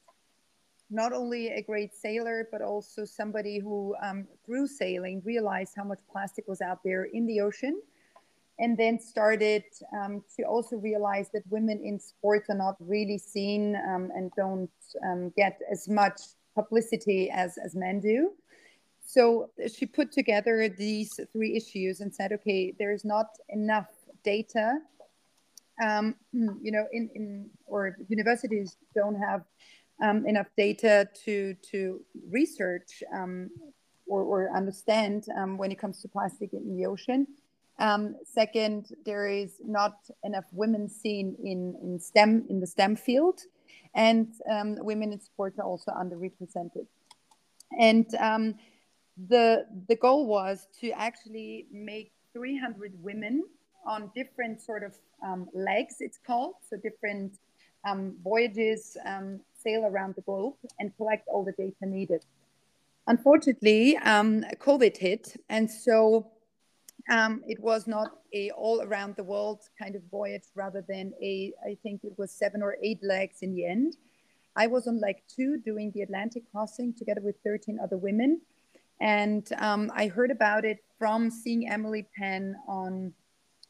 [0.89, 5.99] not only a great sailor but also somebody who um, through sailing realized how much
[6.11, 7.79] plastic was out there in the ocean
[8.57, 9.63] and then started
[10.01, 14.71] um, to also realize that women in sports are not really seen um, and don't
[15.05, 16.19] um, get as much
[16.55, 18.33] publicity as, as men do.
[19.09, 23.87] So she put together these three issues and said, okay, there's not enough
[24.23, 24.77] data.
[25.83, 29.45] Um, you know, in, in or universities don't have
[29.99, 33.49] um, enough data to to research um,
[34.05, 35.25] or, or understand
[35.57, 37.25] when it comes to plastic in the ocean.
[37.79, 43.39] Um, second, there is not enough women seen in, in STEM in the STEM field,
[43.95, 46.85] and um, women in sports are also underrepresented.
[47.77, 48.55] And um,
[49.27, 53.43] the the goal was to actually make 300 women
[53.85, 54.93] on different sort of
[55.25, 55.95] um, legs.
[55.99, 57.39] It's called so different
[57.85, 62.25] um, voyages um, sail around the globe and collect all the data needed.
[63.07, 66.31] Unfortunately, COVID hit, and so
[67.09, 71.51] um, it was not a all around the world kind of voyage rather than a,
[71.65, 73.97] I think it was seven or eight legs in the end.
[74.55, 78.41] I was on leg two doing the Atlantic crossing together with 13 other women.
[78.99, 83.13] And um, I heard about it from seeing Emily Penn on,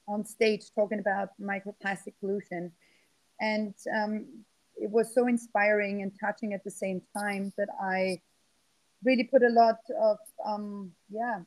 [0.08, 2.72] on stage talking about microplastic pollution.
[3.40, 4.26] And um,
[4.76, 8.22] it was so inspiring and touching at the same time that I
[9.04, 11.40] really put a lot of, um, yeah,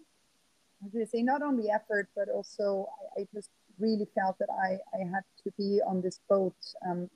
[0.85, 4.79] I to say not only effort, but also I, I, just really felt that I,
[4.95, 6.57] I had to be on this boat.
[6.89, 7.09] Um,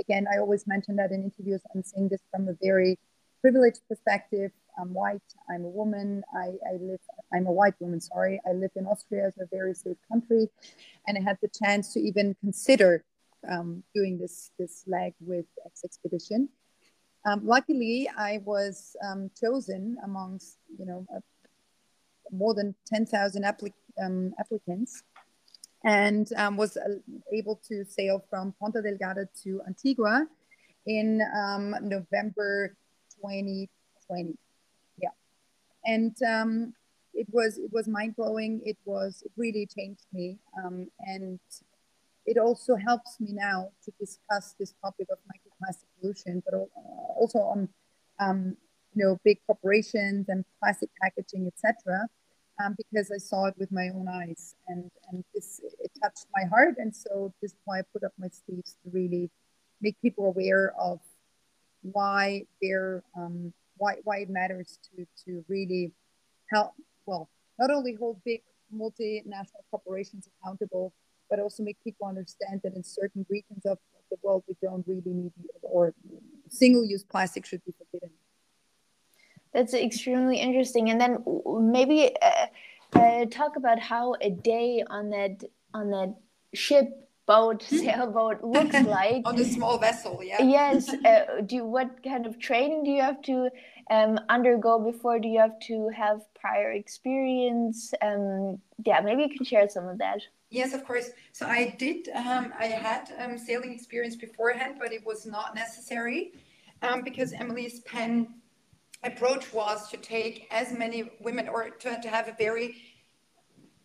[0.00, 1.60] again, I always mention that in interviews.
[1.74, 2.98] I'm saying this from a very
[3.42, 4.52] privileged perspective.
[4.78, 5.20] I'm white.
[5.50, 6.22] I'm a woman.
[6.34, 7.00] I, I live.
[7.34, 8.00] I'm a white woman.
[8.00, 10.48] Sorry, I live in Austria as a very safe country,
[11.06, 13.04] and I had the chance to even consider
[13.50, 16.48] um, doing this this leg with Exxpedition.
[17.26, 21.20] Um, luckily, I was um, chosen amongst you know a
[22.32, 25.02] more than 10,000 applic um, applicants
[25.84, 26.94] and um, was uh,
[27.32, 30.26] able to sail from Ponta Delgada to Antigua
[30.86, 32.76] in um, November
[33.22, 34.36] 2020.
[35.00, 35.08] Yeah,
[35.84, 36.74] and um,
[37.14, 38.60] it was it was mind blowing.
[38.64, 41.38] It was it really changed me, um, and
[42.26, 46.54] it also helps me now to discuss this topic of microplastic pollution, but
[47.16, 47.68] also on
[48.20, 48.56] um,
[48.94, 52.08] you know big corporations and plastic packaging, etc
[52.62, 56.44] um, because I saw it with my own eyes, and and this it touched my
[56.48, 59.30] heart, and so this is why I put up my sleeves to really
[59.80, 61.00] make people aware of
[61.82, 65.92] why they're um, why why it matters to to really
[66.50, 66.72] help
[67.06, 68.42] well not only hold big
[68.74, 70.92] multinational corporations accountable,
[71.28, 73.78] but also make people understand that in certain regions of
[74.10, 75.94] the world we don't really need or
[76.48, 78.10] single-use plastic should be forbidden.
[79.52, 80.90] That's extremely interesting.
[80.90, 81.24] And then
[81.60, 82.46] maybe uh,
[82.94, 86.14] uh, talk about how a day on that on that
[86.54, 87.78] ship boat hmm.
[87.78, 89.22] sailboat looks like.
[89.24, 90.42] On a small vessel yeah.
[90.42, 93.50] Yes uh, do what kind of training do you have to
[93.90, 97.92] um, undergo before do you have to have prior experience?
[98.02, 100.20] Um, yeah maybe you can share some of that.
[100.50, 101.10] Yes of course.
[101.32, 106.32] So i did um, i had um, sailing experience beforehand but it was not necessary
[106.82, 108.34] um, because emily's Penn
[109.04, 112.76] approach was to take as many women or to, to have a very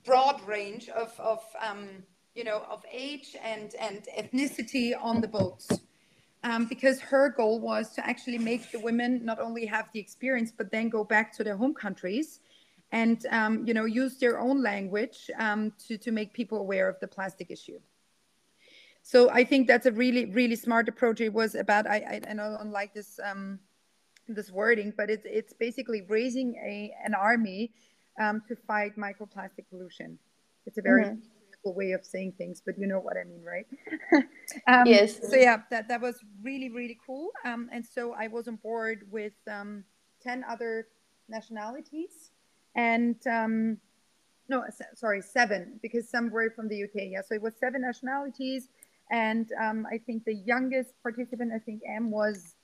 [0.05, 2.03] broad range of, of um,
[2.37, 5.67] you know, of age and, and ethnicity on the boats.
[6.43, 10.53] Um, because her goal was to actually make the women not only have the experience,
[10.55, 12.39] but then go back to their home countries
[12.91, 16.99] and, um, you know, use their own language um, to, to make people aware of
[16.99, 17.79] the plastic issue.
[19.01, 21.19] So I think that's a really, really smart approach.
[21.21, 23.59] It was about, I, I, I don't like this, um,
[24.27, 27.71] this wording, but it's it's basically raising a an army
[28.19, 30.19] um, to fight microplastic pollution.
[30.65, 31.36] It's a very mm-hmm.
[31.57, 33.67] Simple way of saying things, but you know what I mean, right?
[34.67, 35.19] um, yes.
[35.29, 37.31] So yeah, that that was really really cool.
[37.45, 39.83] Um, and so I was on board with um,
[40.21, 40.87] ten other
[41.29, 42.31] nationalities,
[42.75, 43.77] and um,
[44.49, 44.63] no,
[44.95, 47.09] sorry, seven because some were from the UK.
[47.11, 48.69] Yeah, so it was seven nationalities,
[49.11, 52.55] and um, I think the youngest participant, I think M was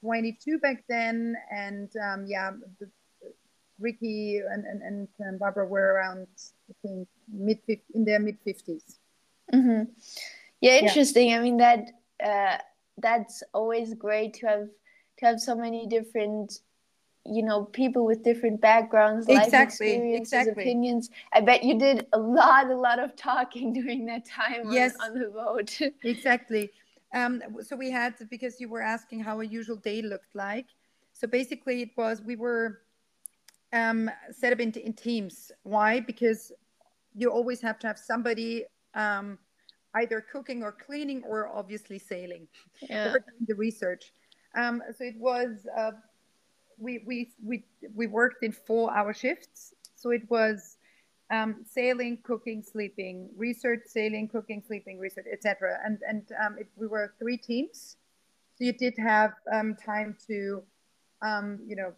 [0.00, 2.88] 22 back then, and um, yeah, the,
[3.80, 6.26] Ricky and and, and um, Barbara were around
[6.68, 7.58] I think mid
[7.94, 8.98] in their mid 50s.
[9.52, 9.90] Mm-hmm.
[10.60, 11.30] Yeah, interesting.
[11.30, 11.38] Yeah.
[11.38, 11.90] I mean that
[12.24, 12.58] uh,
[12.98, 14.68] that's always great to have
[15.18, 16.60] to have so many different
[17.26, 20.62] you know people with different backgrounds exactly, life experiences exactly.
[20.62, 24.94] opinions i bet you did a lot a lot of talking during that time yes,
[25.02, 26.70] on, on the boat exactly
[27.12, 30.66] um, so we had because you were asking how a usual day looked like.
[31.12, 32.80] So basically, it was we were
[33.72, 35.52] um, set up in, in teams.
[35.62, 36.00] Why?
[36.00, 36.52] Because
[37.14, 39.38] you always have to have somebody um,
[39.94, 42.46] either cooking or cleaning or obviously sailing
[42.88, 43.14] yeah.
[43.46, 44.12] the research.
[44.56, 45.92] Um, so it was uh,
[46.78, 49.74] we we we we worked in four hour shifts.
[49.94, 50.78] So it was
[51.30, 55.78] um, sailing, cooking, sleeping, research, sailing, cooking, sleeping, research, etc.
[55.84, 57.96] And and um, it, we were three teams,
[58.56, 60.62] so you did have um, time to,
[61.22, 61.92] um, you know,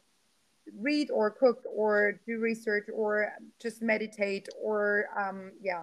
[0.78, 5.82] read or cook or do research or just meditate or um, yeah,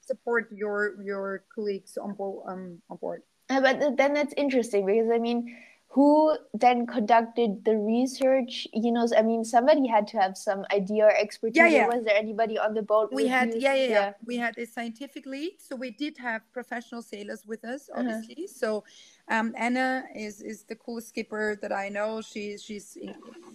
[0.00, 3.22] support your your colleagues on board um, on board.
[3.50, 5.56] Uh, but then that's interesting because I mean
[5.92, 11.04] who then conducted the research you know i mean somebody had to have some idea
[11.04, 11.86] or expertise yeah, yeah.
[11.86, 15.26] was there anybody on the boat we had yeah, yeah, yeah we had a scientific
[15.26, 18.00] lead so we did have professional sailors with us uh-huh.
[18.00, 18.58] obviously uh-huh.
[18.62, 18.84] so
[19.28, 22.98] um, anna is is the coolest skipper that i know she's she's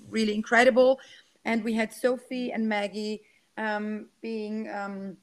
[0.09, 0.99] really incredible
[1.45, 3.21] and we had sophie and maggie
[3.57, 5.17] um, being um,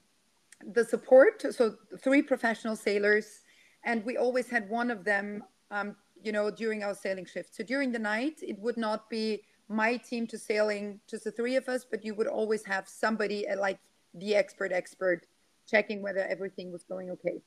[0.72, 3.42] the support so three professional sailors
[3.85, 7.54] and we always had one of them um, you know, during our sailing shift.
[7.54, 11.57] So during the night, it would not be my team to sailing, just the three
[11.57, 13.78] of us, but you would always have somebody uh, like
[14.14, 15.26] the expert expert
[15.70, 17.40] checking whether everything was going okay.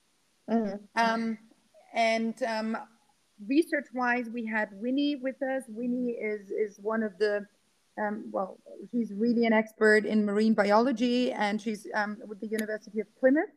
[0.49, 0.77] Mm-hmm.
[0.95, 1.37] Um,
[1.93, 2.77] and um,
[3.47, 5.63] research wise, we had Winnie with us.
[5.67, 7.45] Winnie is is one of the
[7.99, 8.59] um, well,
[8.91, 13.49] she's really an expert in marine biology, and she's um, with the University of Plymouth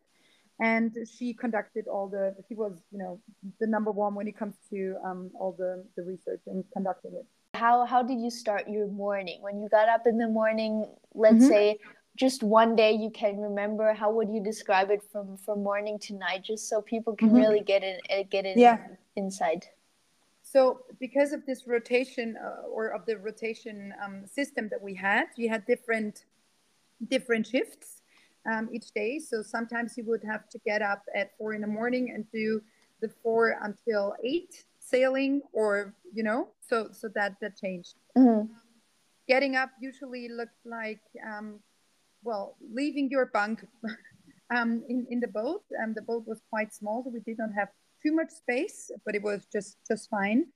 [0.61, 3.19] and she conducted all the she was you know
[3.59, 7.27] the number one when it comes to um, all the the research and conducting it
[7.55, 11.37] how how did you start your morning when you got up in the morning let's
[11.37, 11.49] mm-hmm.
[11.49, 11.79] say
[12.17, 16.15] just one day you can remember how would you describe it from from morning to
[16.15, 17.39] night just so people can mm-hmm.
[17.39, 18.79] really get it eh, get it yeah.
[19.17, 19.67] inside
[20.43, 25.27] so because of this rotation uh, or of the rotation um, system that we had
[25.37, 26.25] you had different
[27.09, 28.01] different shifts
[28.47, 29.19] um, each day.
[29.19, 32.63] So sometimes you would have to get up at four in the morning and do
[33.01, 37.95] the four until eight sailing, or you know, so so that that changed.
[38.17, 38.53] Mm-hmm.
[39.29, 41.61] Getting up usually looked like, um,
[42.23, 43.67] well, leaving your bunk
[44.55, 45.63] um, in in the boat.
[45.83, 47.69] Um, the boat was quite small, so we did not have
[48.03, 50.47] too much space, but it was just just fine.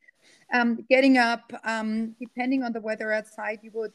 [0.53, 3.93] Um, getting up, um, depending on the weather outside, you would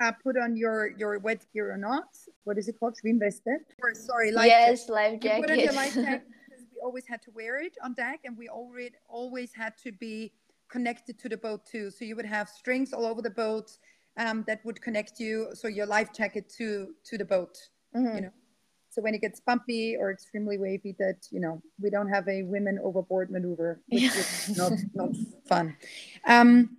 [0.00, 2.16] uh, put on your your wet gear or not.
[2.44, 2.96] What is it called?
[2.96, 3.56] Schwimmweste.
[3.82, 4.92] Or sorry, life yes, jacket.
[4.92, 5.36] life jacket.
[5.36, 8.20] You put on your life jacket because we always had to wear it on deck,
[8.24, 10.32] and we already always had to be
[10.68, 11.90] connected to the boat too.
[11.90, 13.70] So you would have strings all over the boat
[14.18, 17.56] um, that would connect you, so your life jacket to to the boat.
[17.96, 18.14] Mm-hmm.
[18.16, 18.32] You know.
[18.90, 22.42] So when it gets bumpy or extremely wavy, that you know we don't have a
[22.42, 24.10] women overboard maneuver, which yeah.
[24.14, 25.10] is not not
[25.46, 25.76] fun.
[26.26, 26.76] Um,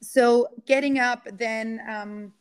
[0.00, 1.80] so getting up then.
[1.88, 2.32] Um,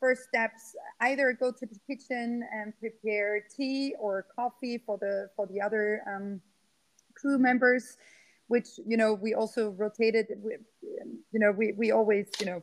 [0.00, 5.46] first steps either go to the kitchen and prepare tea or coffee for the for
[5.48, 6.40] the other um,
[7.14, 7.98] crew members
[8.50, 10.60] which you know we also rotated with,
[11.30, 12.62] you know we, we always you know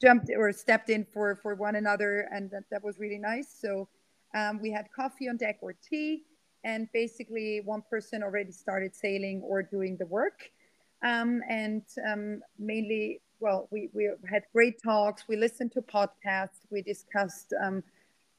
[0.00, 3.88] jumped or stepped in for for one another and that, that was really nice so
[4.34, 6.22] um, we had coffee on deck or tea
[6.64, 10.50] and basically one person already started sailing or doing the work
[11.02, 15.24] um, and um, mainly well, we, we had great talks.
[15.28, 16.60] We listened to podcasts.
[16.70, 17.82] We discussed um,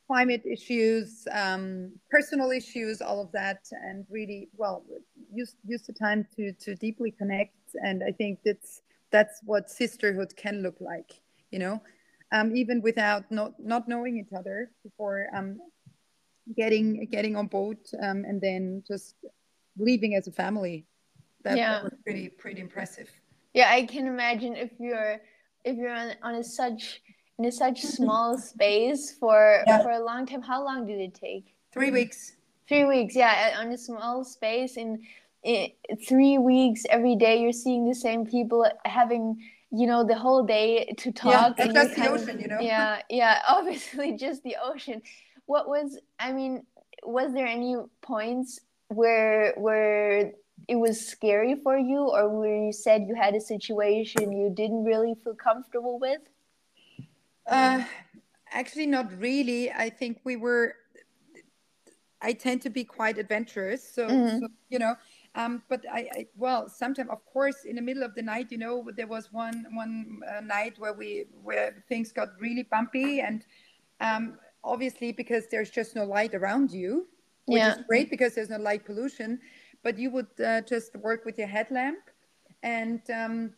[0.08, 4.84] climate issues, um, personal issues, all of that, and really, well,
[5.32, 7.56] use use the time to to deeply connect.
[7.84, 11.12] And I think that's that's what sisterhood can look like.
[11.52, 11.82] You know,
[12.32, 15.60] um, even without not not knowing each other before um,
[16.56, 19.16] getting getting on board, um, and then just
[19.78, 20.86] leaving as a family.
[21.44, 21.74] That, yeah.
[21.74, 23.10] that was pretty pretty impressive
[23.58, 25.20] yeah i can imagine if you're
[25.66, 27.02] if you're on, on a such
[27.40, 29.82] in a such small space for yeah.
[29.82, 32.34] for a long time how long did it take three weeks
[32.68, 35.02] three weeks yeah on a small space in,
[35.48, 35.72] in
[36.06, 40.94] three weeks every day you're seeing the same people having you know the whole day
[40.98, 42.60] to talk yeah, and just the ocean of, you know?
[42.60, 45.02] Yeah yeah obviously just the ocean.
[45.46, 46.64] What was i mean
[47.04, 50.34] was there any points where where
[50.68, 54.84] it was scary for you or where you said you had a situation you didn't
[54.84, 56.20] really feel comfortable with?
[57.46, 57.86] Uh,
[58.52, 59.72] actually not really.
[59.72, 60.76] I think we were
[62.22, 64.40] i tend to be quite adventurous so, mm-hmm.
[64.40, 64.96] so you know
[65.38, 68.58] um, but I, I well sometimes of course in the middle of the night you
[68.58, 73.46] know there was one one uh, night where we where things got really bumpy and
[74.02, 77.08] um, obviously because there's just no light around you
[77.46, 77.76] which yeah.
[77.76, 79.40] is great because there's no light pollution
[79.84, 82.00] but you would uh, just work with your headlamp
[82.64, 83.54] and um,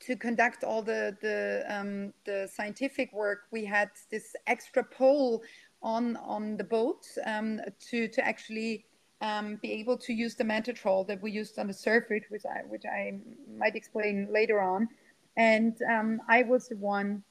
[0.00, 5.42] to conduct all the the, um, the scientific work we had this extra pole
[5.80, 8.84] on on the boat um, to to actually
[9.24, 12.44] um, be able to use the manta trawl that we used on the surface, which
[12.44, 13.18] I which I
[13.56, 14.88] might explain later on.
[15.36, 17.24] And um, I was the one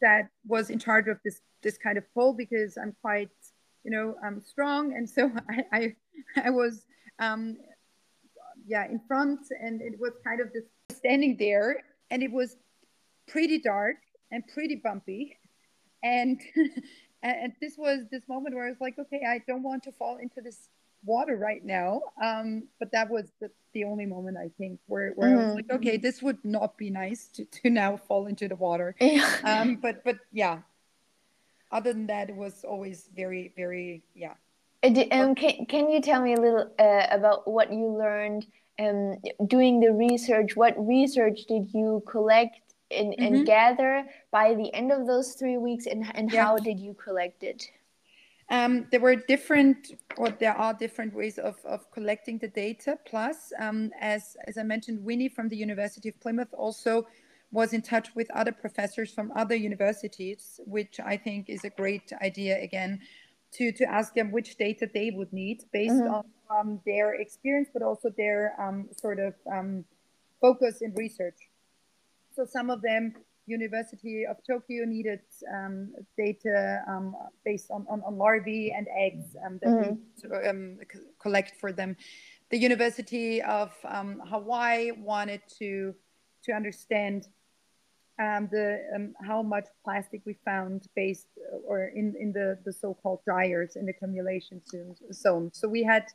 [0.00, 3.30] that was in charge of this this kind of pole because I'm quite
[3.84, 5.96] you know I'm strong, and so I I,
[6.44, 6.86] I was
[7.18, 7.56] um,
[8.66, 12.56] yeah in front, and it was kind of just standing there, and it was
[13.26, 13.96] pretty dark
[14.30, 15.36] and pretty bumpy,
[16.04, 16.40] and
[17.24, 20.18] and this was this moment where I was like, okay, I don't want to fall
[20.18, 20.68] into this
[21.04, 22.02] water right now.
[22.22, 25.40] Um, but that was the, the only moment I think where, where mm-hmm.
[25.40, 28.56] I was like, okay, this would not be nice to, to now fall into the
[28.56, 28.94] water.
[29.00, 29.36] Yeah.
[29.42, 30.58] Um, but but yeah,
[31.72, 34.34] other than that, it was always very very yeah.
[34.82, 38.46] Um, can can you tell me a little uh, about what you learned
[38.78, 40.56] um, doing the research?
[40.56, 43.34] What research did you collect and, mm-hmm.
[43.34, 46.44] and gather by the end of those three weeks, and and yeah.
[46.44, 47.70] how did you collect it?
[48.50, 52.98] Um, there were different, or there are different ways of, of collecting the data.
[53.04, 57.06] Plus, um, as, as I mentioned, Winnie from the University of Plymouth also
[57.50, 62.12] was in touch with other professors from other universities, which I think is a great
[62.22, 63.00] idea again
[63.52, 66.14] to, to ask them which data they would need based mm-hmm.
[66.14, 69.84] on um, their experience, but also their um, sort of um,
[70.40, 71.36] focus in research.
[72.34, 73.14] So some of them
[73.48, 75.20] University of Tokyo needed
[75.54, 80.30] um, data um, based on, on, on, larvae and eggs um, that mm-hmm.
[80.30, 80.78] we um,
[81.20, 81.96] collect for them.
[82.50, 85.94] The University of um, Hawaii wanted to
[86.44, 87.28] to understand
[88.20, 91.28] um, the how much plastic we found based
[91.66, 94.60] or in, in the, the so-called gyres in the accumulation
[95.12, 95.50] zone.
[95.52, 96.06] So we had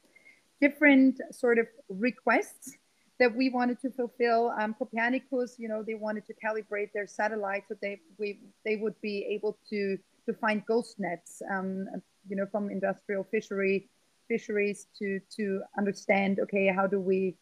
[0.59, 2.77] different sort of requests
[3.23, 4.53] that we wanted to fulfill.
[4.59, 8.99] Um, Copernicus, you know, they wanted to calibrate their satellites so they we they would
[8.99, 11.87] be able to to find ghost nets, um,
[12.27, 13.89] you know, from industrial fishery
[14.27, 16.41] fisheries to to understand.
[16.41, 17.37] Okay, how do we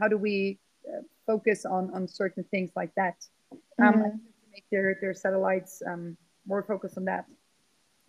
[0.00, 3.16] how do we uh, focus on on certain things like that?
[3.82, 4.02] Um, mm-hmm.
[4.02, 4.10] to
[4.52, 7.24] make their their satellites um, more focused on that.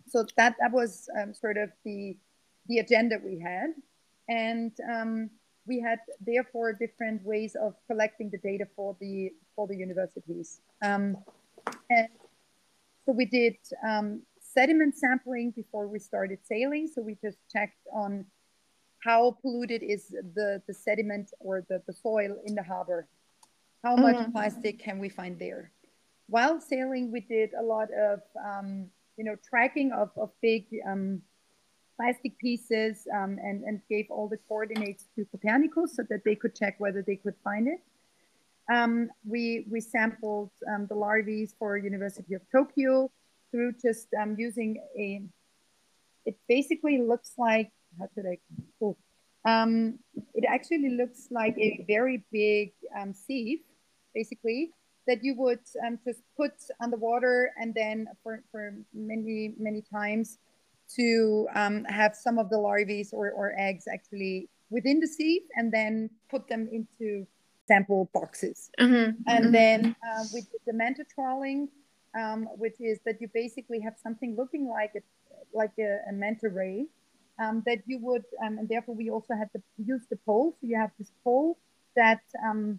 [0.06, 2.16] So that that was um, sort of the
[2.68, 3.70] the agenda we had,
[4.28, 5.30] and um,
[5.66, 10.60] we had therefore different ways of collecting the data for the for the universities.
[10.82, 11.16] Um,
[11.90, 12.08] and
[13.04, 13.56] so we did
[13.86, 16.88] um, sediment sampling before we started sailing.
[16.92, 18.26] So we just checked on
[19.04, 23.08] how polluted is the, the sediment or the, the soil in the harbor.
[23.82, 24.32] How much mm-hmm.
[24.32, 25.72] plastic can we find there?
[26.28, 28.86] While sailing, we did a lot of um,
[29.16, 31.20] you know tracking of, of big um,
[31.96, 36.54] plastic pieces um, and, and gave all the coordinates to Copernicus so that they could
[36.54, 37.80] check whether they could find it.
[38.72, 43.10] Um, we, we sampled um, the larvae for University of Tokyo
[43.50, 45.22] through just um, using a,
[46.24, 48.38] it basically looks like, how should I,
[48.80, 48.96] oh,
[49.44, 49.98] um,
[50.34, 53.60] it actually looks like a very big um, sieve,
[54.14, 54.70] basically,
[55.06, 55.58] that you would
[56.06, 60.38] just put on the water and then for, for many, many times
[60.96, 65.72] to um, have some of the larvae or, or eggs actually within the sieve and
[65.72, 67.26] then put them into
[67.68, 68.70] sample boxes.
[68.80, 69.22] Mm-hmm.
[69.26, 69.52] And mm-hmm.
[69.52, 71.68] then uh, with the manta trawling,
[72.18, 75.02] um, which is that you basically have something looking like a,
[75.54, 76.86] like a, a manta ray
[77.38, 80.56] um, that you would, um, and therefore we also had to use the pole.
[80.60, 81.58] So you have this pole
[81.96, 82.78] that um,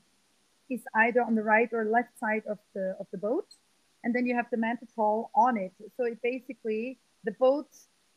[0.70, 3.48] is either on the right or left side of the of the boat,
[4.04, 5.74] and then you have the manta trawl on it.
[5.98, 7.68] So it basically the boat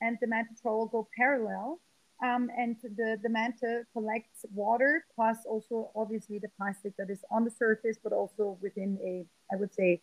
[0.01, 1.81] and the manta trawl go parallel.
[2.25, 7.45] Um, and the, the manta collects water plus also obviously the plastic that is on
[7.45, 10.01] the surface, but also within a, I would say,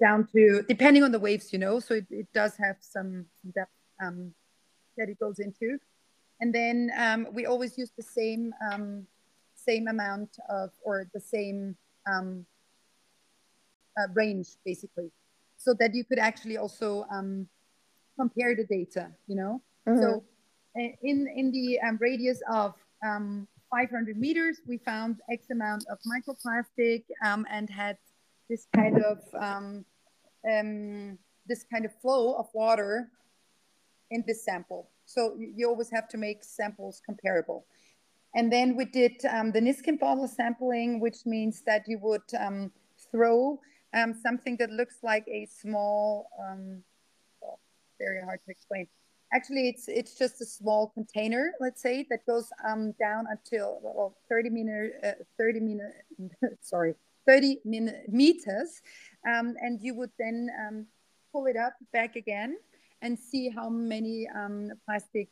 [0.00, 1.78] down to depending on the waves, you know.
[1.78, 3.70] So it, it does have some depth
[4.04, 4.34] um,
[4.98, 5.78] that it goes into.
[6.40, 9.06] And then um, we always use the same um,
[9.54, 11.76] same amount of or the same
[12.12, 12.44] um,
[13.96, 15.10] uh, range basically,
[15.56, 17.48] so that you could actually also um,
[18.18, 19.62] compare the data, you know?
[19.88, 20.02] Mm-hmm.
[20.02, 20.24] So
[20.74, 22.74] in, in the um, radius of
[23.06, 27.96] um, 500 meters, we found X amount of microplastic um, and had
[28.48, 29.84] this kind of um,
[30.48, 33.10] um, this kind of flow of water
[34.10, 34.88] in this sample.
[35.04, 37.66] So you always have to make samples comparable.
[38.34, 42.22] And then we did um, the Niskin bottle sampling, which means that you would
[43.10, 43.60] throw
[44.22, 46.28] something that looks like a small
[47.98, 48.86] very hard to explain.
[49.32, 54.16] Actually, it's it's just a small container, let's say, that goes um, down until well,
[54.28, 55.92] 30 minute, uh, 30 minute,
[56.60, 56.94] sorry,
[57.26, 58.82] 30 min- meters,
[59.26, 60.86] um, and you would then um,
[61.32, 62.56] pull it up back again,
[63.02, 65.28] and see how many um, plastic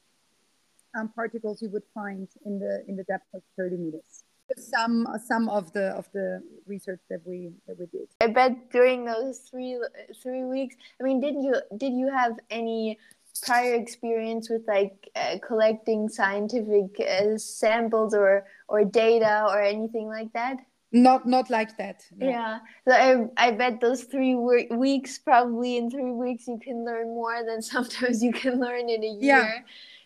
[0.99, 4.24] um, particles you would find in the in the depth of 30 meters.
[4.57, 8.09] Some some of the of the research that we that we did.
[8.21, 9.79] I bet during those three
[10.23, 10.77] three weeks.
[11.01, 12.99] I mean, did you did you have any
[13.43, 20.33] prior experience with like uh, collecting scientific uh, samples or or data or anything like
[20.35, 20.59] that?
[20.93, 22.05] Not not like that.
[22.17, 22.29] No.
[22.29, 27.09] Yeah, so I I bet those three weeks probably in three weeks you can learn
[27.09, 29.21] more than sometimes you can learn in a year.
[29.21, 29.59] Yeah.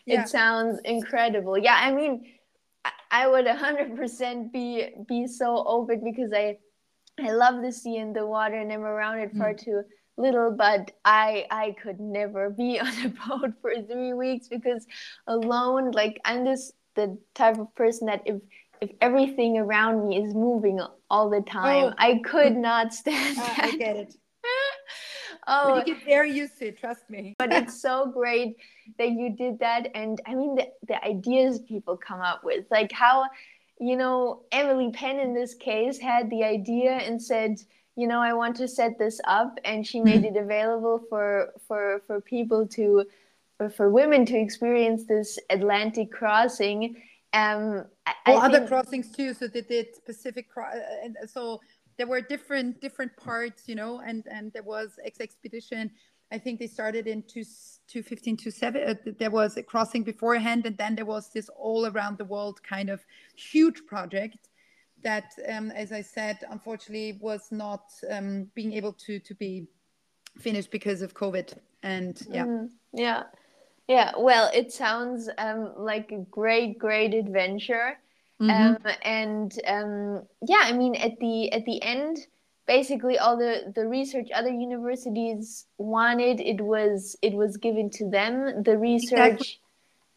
[0.06, 0.22] Yeah.
[0.22, 1.58] It sounds incredible.
[1.58, 2.24] Yeah, I mean,
[3.10, 6.58] I would hundred percent be be so open because I
[7.20, 9.58] I love the sea and the water and I'm around it far mm.
[9.58, 9.82] too
[10.18, 14.84] little but i i could never be on a boat for three weeks because
[15.26, 18.36] alone like i'm just the type of person that if
[18.80, 21.94] if everything around me is moving all the time oh.
[21.98, 24.14] i could not stand uh, i get it
[25.48, 25.74] oh.
[25.74, 27.34] but you get very used to it trust me.
[27.38, 28.56] But it's so great
[28.98, 29.88] that you did that.
[29.94, 33.24] And i mean the, the ideas people come up with like how
[33.80, 37.56] you know emily penn in this case had the idea and said
[37.94, 39.58] you know i want to set this up.
[39.64, 40.36] And she made mm-hmm.
[40.36, 43.04] it available for for for people to
[43.76, 47.02] for women to experience this atlantic crossing.
[47.32, 48.68] Um I, well, I other think...
[48.68, 51.60] crossings too so they did pacific cro- uh, and so
[51.98, 55.90] there were different different parts you know and and there was Exxpedition
[56.32, 57.44] i think they started in two,
[57.88, 61.86] 215 to 7 uh, there was a crossing beforehand and then there was this all
[61.86, 63.04] around the world kind of
[63.36, 64.48] huge project
[65.02, 69.66] that, um, as I said, unfortunately was not um, being able to to be
[70.38, 71.54] finished because of COVID.
[71.82, 73.24] And yeah, mm, yeah,
[73.86, 74.12] yeah.
[74.16, 77.98] Well, it sounds um, like a great, great adventure.
[78.40, 78.50] Mm-hmm.
[78.50, 82.26] Um, and um, yeah, I mean, at the at the end,
[82.66, 88.62] basically all the the research other universities wanted it was it was given to them.
[88.62, 89.60] The research, exactly.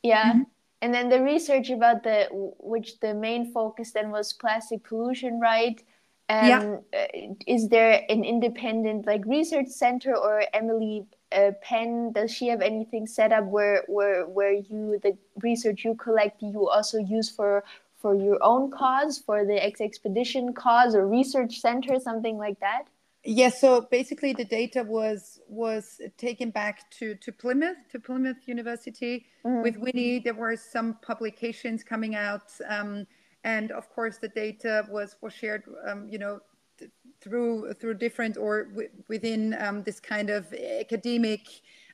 [0.04, 0.34] yeah.
[0.34, 0.42] Mm-hmm
[0.82, 2.28] and then the research about the
[2.60, 5.84] which the main focus then was plastic pollution right
[6.30, 6.76] um, yeah.
[6.94, 12.62] Uh, is there an independent like research center or emily uh, penn does she have
[12.62, 17.64] anything set up where where where you the research you collect you also use for
[18.02, 22.88] for your own cause for the Exxpedition cause or research center something like that
[23.24, 29.28] Yes, so basically the data was was taken back to, to Plymouth, to Plymouth University
[29.46, 29.62] mm-hmm.
[29.62, 30.20] with Winnie.
[30.20, 33.06] There were some publications coming out, um,
[33.44, 36.40] and of course the data was was shared, um, you know,
[36.80, 36.90] th-
[37.22, 41.48] through through different or w- within um, this kind of academic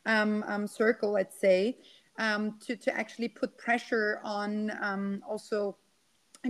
[0.05, 1.77] um, um, circle, let's say,
[2.19, 4.71] um, to to actually put pressure on
[5.27, 5.75] also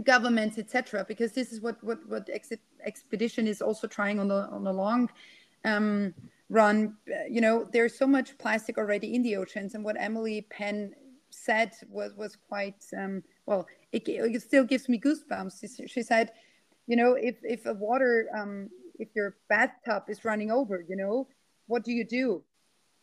[0.03, 1.05] governments, etc.
[1.07, 2.29] Because this is what what what
[2.85, 5.09] expedition is also trying on the on the long
[5.65, 6.13] um,
[6.49, 6.95] run.
[7.29, 10.93] You know, there's so much plastic already in the oceans, and what Emily Penn
[11.29, 13.67] said was was quite um, well.
[13.93, 15.89] It, it, still gives me goosebumps.
[15.89, 16.31] She said,
[16.87, 18.69] you know, if if a water um,
[18.99, 21.27] if your bathtub is running over, you know,
[21.67, 22.43] what do you do?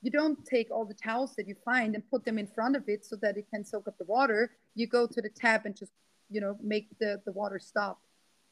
[0.02, 2.88] You don't take all the towels that you find and put them in front of
[2.88, 4.50] it so that it can soak up the water.
[4.74, 5.92] You go to the tap and just
[6.30, 7.98] you know make the the water stop.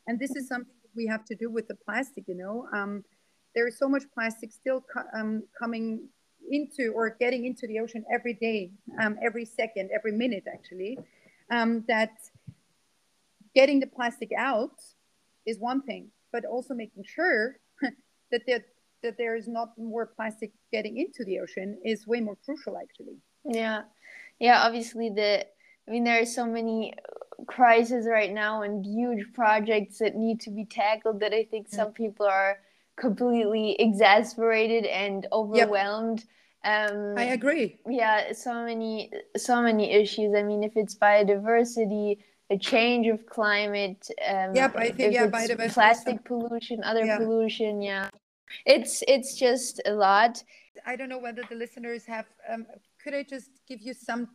[0.07, 2.66] And this is something we have to do with the plastic you know?
[2.73, 3.05] Um,
[3.55, 6.09] there is so much plastic still co- um, coming
[6.51, 8.70] into or getting into the ocean every day
[9.01, 10.99] um, every second every minute actually
[11.51, 12.11] um, that
[13.55, 14.75] getting the plastic out
[15.47, 17.59] is one thing but also making sure
[18.31, 18.64] that there
[19.03, 23.16] that there is not more plastic getting into the ocean is way more crucial actually.
[23.45, 23.83] Yeah.
[24.39, 25.47] Yeah obviously the
[25.87, 26.95] i mean there are so many
[27.47, 31.93] crisis right now and huge projects that need to be tackled that I think some
[31.93, 32.59] people are
[32.97, 36.24] completely exasperated and overwhelmed.
[36.64, 36.93] Yep.
[36.93, 37.80] Um, I agree.
[37.88, 40.34] Yeah, so many, so many issues.
[40.34, 42.18] I mean, if it's biodiversity,
[42.51, 44.09] a change of climate.
[44.28, 45.72] Um, yep, I think yeah, biodiversity.
[45.72, 47.18] Plastic pollution, other yeah.
[47.18, 47.82] pollution.
[47.82, 48.11] Yeah,
[48.66, 50.43] it's it's just a lot.
[50.86, 52.26] I don't know whether the listeners have.
[52.49, 52.66] Um,
[53.03, 54.28] could I just give you some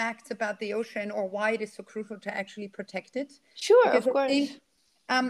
[0.00, 3.30] facts about the ocean or why it is so crucial to actually protect it?
[3.54, 4.30] Sure, because of course.
[4.30, 4.60] Think,
[5.10, 5.26] um,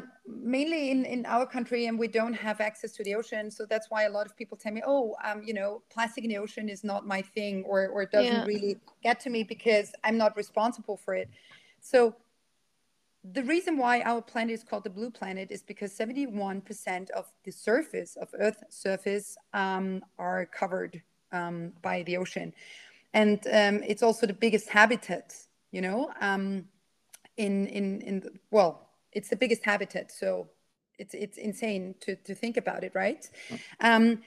[0.56, 3.50] mainly in, in our country, and we don't have access to the ocean.
[3.50, 6.30] So that's why a lot of people tell me, oh, um, you know, plastic in
[6.34, 8.52] the ocean is not my thing or, or it doesn't yeah.
[8.52, 11.28] really get to me because I'm not responsible for it.
[11.80, 12.14] So
[13.38, 17.50] the reason why our planet is called the blue planet is because 71% of the
[17.50, 21.02] surface of Earth's surface um, are covered
[21.32, 22.52] um, by the ocean
[23.12, 25.34] and um, it's also the biggest habitat
[25.72, 26.64] you know um,
[27.36, 30.48] in in in the, well it's the biggest habitat so
[30.98, 33.28] it's it's insane to to think about it right
[33.80, 34.20] um,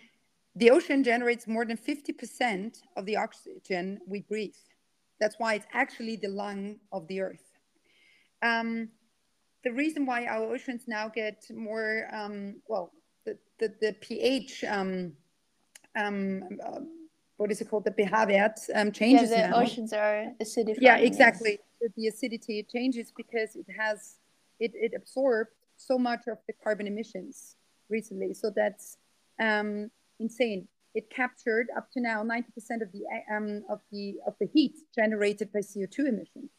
[0.56, 4.56] the ocean generates more than 50% of the oxygen we breathe.
[5.20, 7.44] That's why it's actually the lung of the earth.
[8.42, 8.90] Um,
[9.64, 12.92] the reason why our oceans now get more, um, well,
[13.26, 15.14] the, the, the pH, um,
[15.96, 16.82] um, uh,
[17.38, 17.86] what is it called?
[17.86, 19.32] The wert um, changes.
[19.32, 19.64] Yeah, the now.
[19.64, 20.78] oceans are acidified.
[20.82, 21.60] Yeah, exactly.
[21.98, 24.16] The acidity changes because it has,
[24.60, 27.56] it, it absorbed so much of the carbon emissions
[27.90, 28.34] recently.
[28.34, 28.98] So that's
[29.42, 30.68] um, insane.
[30.96, 32.44] It captured up to now 90%
[32.82, 33.04] of the
[33.36, 36.52] um, of the of the heat generated by CO2 emissions.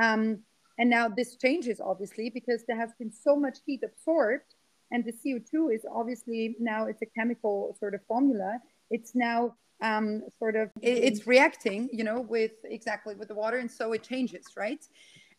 [0.00, 0.40] Um,
[0.78, 4.54] and now this changes obviously because there has been so much heat absorbed,
[4.90, 8.58] and the CO2 is obviously now it's a chemical sort of formula.
[8.90, 13.58] It's now um, sort of it, it's reacting, you know, with exactly with the water,
[13.58, 14.84] and so it changes, right?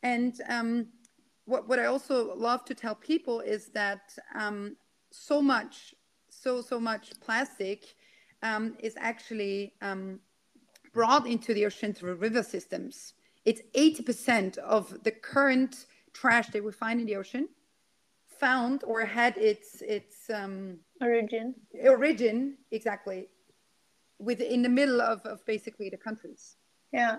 [0.03, 0.87] And um,
[1.45, 4.75] what what I also love to tell people is that um,
[5.11, 5.93] so much
[6.29, 7.95] so so much plastic
[8.43, 10.19] um, is actually um,
[10.93, 13.13] brought into the ocean through river systems.
[13.45, 17.49] It's 80% of the current trash that we find in the ocean
[18.27, 23.27] found or had its its um, origin origin exactly
[24.19, 26.55] within the middle of, of basically the countries.
[26.91, 27.17] Yeah.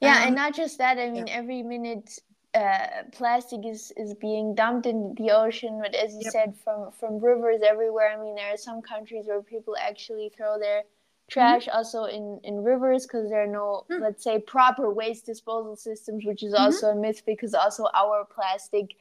[0.00, 0.98] Yeah, um, and not just that.
[0.98, 1.34] I mean, yeah.
[1.34, 2.18] every minute
[2.54, 6.32] uh, plastic is, is being dumped in the ocean, but as you yep.
[6.32, 8.16] said, from from rivers everywhere.
[8.16, 10.82] I mean, there are some countries where people actually throw their
[11.28, 11.76] trash mm-hmm.
[11.76, 14.02] also in in rivers because there are no, mm-hmm.
[14.02, 16.64] let's say, proper waste disposal systems, which is mm-hmm.
[16.64, 18.96] also a myth because also our plastic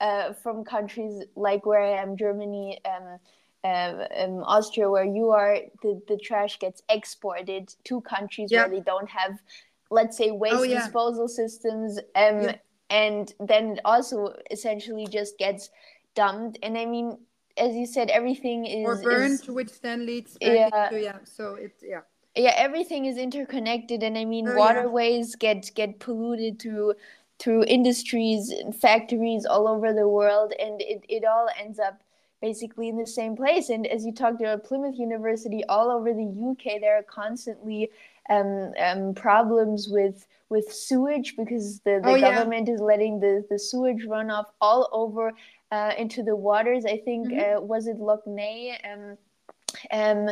[0.00, 2.78] uh, from countries like where I am, Germany.
[2.84, 3.18] Um,
[3.64, 8.68] uh, um, Austria, where you are, the, the trash gets exported to countries yep.
[8.68, 9.38] where they don't have,
[9.90, 10.80] let's say, waste oh, yeah.
[10.80, 11.98] disposal systems.
[12.14, 15.70] Um, yep and then it also essentially just gets
[16.14, 17.18] dumped and i mean
[17.56, 20.88] as you said everything is or burned is, which then leads yeah.
[20.90, 22.00] To, yeah so it yeah
[22.36, 25.54] yeah everything is interconnected and i mean oh, waterways yeah.
[25.54, 26.94] get get polluted through
[27.38, 32.02] through industries and factories all over the world and it, it all ends up
[32.42, 36.50] basically in the same place and as you talked about plymouth university all over the
[36.50, 37.88] uk there are constantly
[38.28, 42.74] um, um, problems with with sewage because the, the oh, government yeah.
[42.74, 45.32] is letting the, the sewage run off all over
[45.72, 46.84] uh, into the waters.
[46.84, 47.56] I think mm-hmm.
[47.56, 48.76] uh, was it Lough Neagh?
[48.84, 49.16] Um,
[49.90, 50.28] um,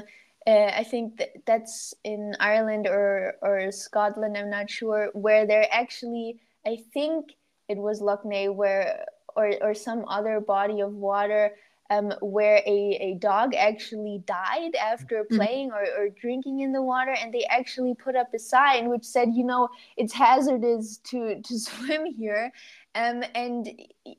[0.46, 4.36] uh, I think that that's in Ireland or or Scotland.
[4.36, 6.38] I'm not sure where they're actually.
[6.66, 7.32] I think
[7.68, 11.52] it was Lough Neagh where or or some other body of water
[11.90, 15.36] um, where a, a dog actually died after mm-hmm.
[15.36, 19.04] playing or, or drinking in the water and they actually put up a sign which
[19.04, 22.52] said you know it's hazardous to to swim here
[22.94, 23.68] um, and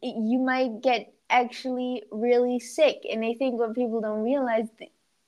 [0.02, 4.68] you might get actually really sick and i think what people don't realize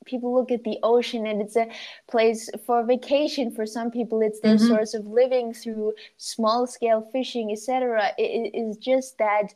[0.05, 1.65] people look at the ocean and it's a
[2.11, 4.67] place for vacation for some people it's their mm-hmm.
[4.67, 9.53] source of living through small scale fishing etc it is just that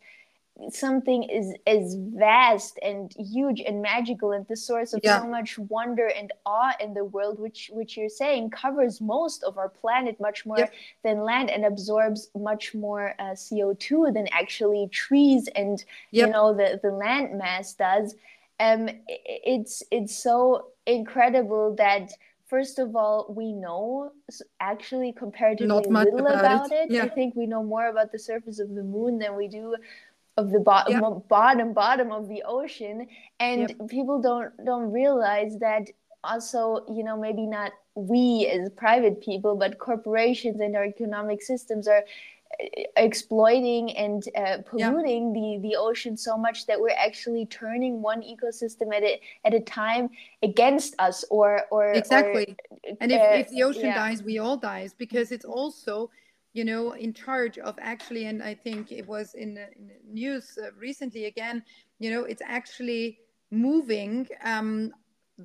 [0.72, 5.22] something is as vast and huge and magical and the source of yeah.
[5.22, 9.58] so much wonder and awe in the world which which you're saying covers most of
[9.58, 10.68] our planet much more
[11.04, 16.80] than land and absorbs much more uh, co2 than actually trees and you know the
[16.82, 18.16] the land mass does
[18.60, 22.12] um it's it's so incredible that
[22.48, 24.12] first of all, we know
[24.60, 26.90] actually comparatively little about, about it.
[26.90, 26.92] it.
[26.92, 27.04] Yeah.
[27.04, 29.76] I think we know more about the surface of the moon than we do
[30.38, 31.02] of the bo- yeah.
[31.28, 33.08] bottom bottom of the ocean
[33.40, 33.90] and yep.
[33.90, 35.88] people don't don't realize that
[36.24, 41.88] also you know maybe not we as private people but corporations and our economic systems
[41.88, 42.04] are
[42.62, 42.66] uh,
[42.98, 45.58] exploiting and uh, polluting yeah.
[45.58, 49.60] the the ocean so much that we're actually turning one ecosystem at a at a
[49.60, 50.10] time
[50.44, 53.96] against us or or exactly or, and if, uh, if the ocean yeah.
[53.96, 56.10] dies we all dies because it's also
[56.58, 59.92] you know, in charge of actually, and I think it was in the, in
[60.22, 61.58] news uh, recently again,
[62.00, 63.20] you know, it's actually
[63.52, 64.92] moving um,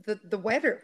[0.06, 0.76] the, the weather.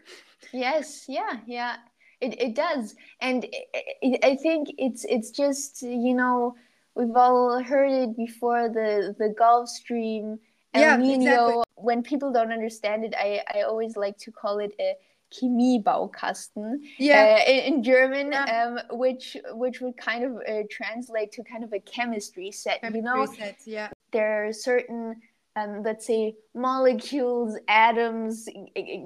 [0.53, 1.77] Yes, yeah, yeah,
[2.21, 2.95] it, it does.
[3.21, 3.65] And it,
[4.07, 6.55] it, I think it's, it's just, you know,
[6.93, 10.37] we've all heard it before the, the Gulf Stream,
[10.75, 11.15] El yeah, Nino.
[11.15, 11.63] Exactly.
[11.75, 14.93] When people don't understand it, I, I always like to call it a
[15.31, 17.39] Chemiebaukasten yeah.
[17.39, 18.79] Uh, in, in, German, yeah.
[18.89, 22.81] um, which which would kind of uh, translate to kind of a chemistry set.
[22.81, 23.89] Chemistry you know, set, yeah.
[24.11, 25.15] There are certain
[25.55, 28.47] um, let's say molecules atoms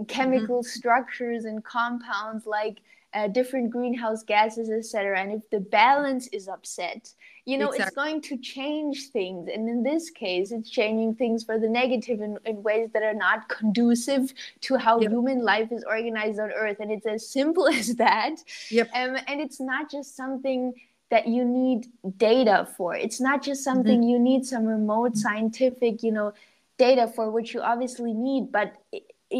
[0.07, 0.67] chemical mm-hmm.
[0.67, 2.79] structures and compounds like
[3.13, 7.13] uh, different greenhouse gases etc and if the balance is upset
[7.45, 7.85] you know exactly.
[7.85, 12.21] it's going to change things and in this case it's changing things for the negative
[12.21, 15.11] in, in ways that are not conducive to how yep.
[15.11, 18.35] human life is organized on earth and it's as simple as that
[18.69, 18.89] yep.
[18.93, 20.73] Um, and it's not just something
[21.09, 21.87] that you need
[22.17, 24.09] data for it's not just something mm-hmm.
[24.09, 26.33] you need some remote scientific you know
[26.77, 28.73] data for which you obviously need but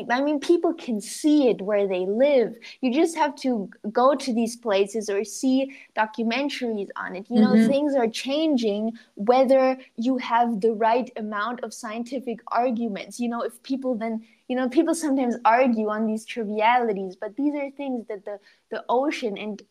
[0.09, 2.55] I mean, people can see it where they live.
[2.81, 7.27] You just have to go to these places or see documentaries on it.
[7.29, 7.67] You know, mm-hmm.
[7.67, 13.19] things are changing whether you have the right amount of scientific arguments.
[13.19, 17.53] You know, if people then, you know, people sometimes argue on these trivialities, but these
[17.55, 18.39] are things that the,
[18.71, 19.61] the ocean and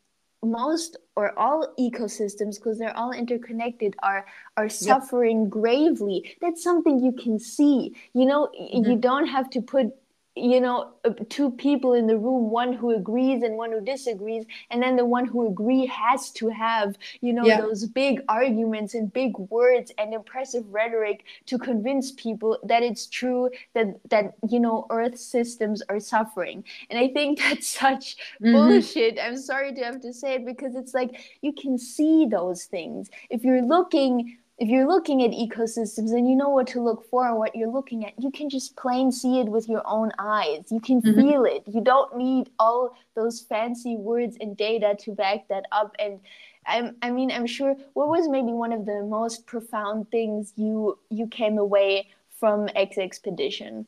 [0.44, 5.50] most or all ecosystems because they're all interconnected are are suffering yep.
[5.50, 8.90] gravely that's something you can see you know mm-hmm.
[8.90, 9.94] you don't have to put
[10.34, 14.44] you know uh, two people in the room one who agrees and one who disagrees
[14.70, 17.60] and then the one who agree has to have you know yeah.
[17.60, 23.50] those big arguments and big words and impressive rhetoric to convince people that it's true
[23.74, 28.52] that that you know earth systems are suffering and i think that's such mm-hmm.
[28.52, 31.10] bullshit i'm sorry to have to say it because it's like
[31.42, 36.36] you can see those things if you're looking if you're looking at ecosystems and you
[36.36, 39.40] know what to look for and what you're looking at, you can just plain see
[39.40, 40.70] it with your own eyes.
[40.70, 41.20] You can mm-hmm.
[41.20, 41.64] feel it.
[41.66, 45.96] You don't need all those fancy words and data to back that up.
[45.98, 46.20] And
[46.64, 50.96] I'm, I mean, I'm sure what was maybe one of the most profound things you
[51.10, 53.86] you came away from Exxpedition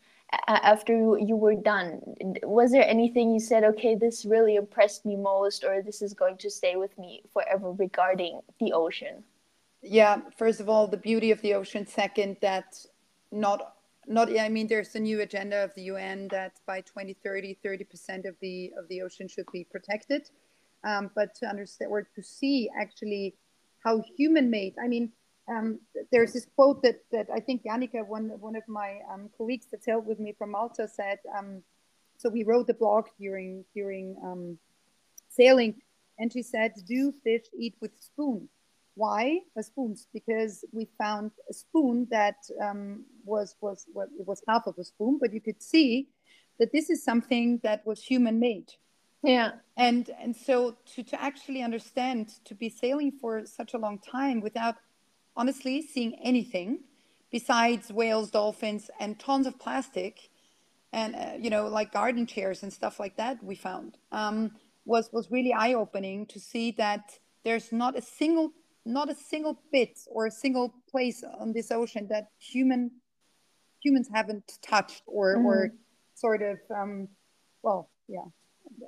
[0.48, 2.00] after you were done
[2.42, 6.36] was there anything you said okay this really impressed me most or this is going
[6.36, 9.22] to stay with me forever regarding the ocean
[9.84, 11.86] yeah first of all the beauty of the ocean.
[11.86, 12.74] Second that
[13.30, 13.74] not
[14.06, 18.34] not i mean there's a new agenda of the un that by 2030 30% of
[18.40, 20.30] the of the ocean should be protected.
[20.84, 23.36] Um, but to understand or to see actually
[23.82, 25.12] how human made i mean
[25.46, 25.78] um,
[26.10, 29.80] there's this quote that that i think Janika, one one of my um, colleagues that
[29.86, 31.62] helped with me from malta said um,
[32.16, 34.58] so we wrote the blog during during um,
[35.28, 35.74] sailing
[36.18, 38.48] and she said do fish eat with spoon
[38.94, 40.06] why a spoons?
[40.12, 44.84] Because we found a spoon that um, was was well, it was half of a
[44.84, 46.08] spoon, but you could see
[46.58, 48.72] that this is something that was human made.
[49.22, 49.52] Yeah.
[49.76, 54.40] And and so to to actually understand to be sailing for such a long time
[54.40, 54.76] without
[55.36, 56.80] honestly seeing anything
[57.32, 60.30] besides whales, dolphins, and tons of plastic,
[60.92, 64.52] and uh, you know like garden chairs and stuff like that we found um,
[64.84, 68.52] was was really eye opening to see that there's not a single
[68.84, 72.90] not a single bit or a single place on this ocean that human
[73.82, 75.44] humans haven't touched or mm.
[75.44, 75.72] or
[76.14, 77.08] sort of um,
[77.62, 78.24] well yeah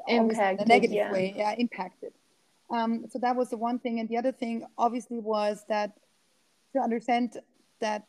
[0.08, 1.12] impacted in a negative yeah.
[1.12, 2.12] way yeah impacted
[2.70, 5.92] um, so that was the one thing and the other thing obviously was that
[6.72, 7.38] to understand
[7.80, 8.04] that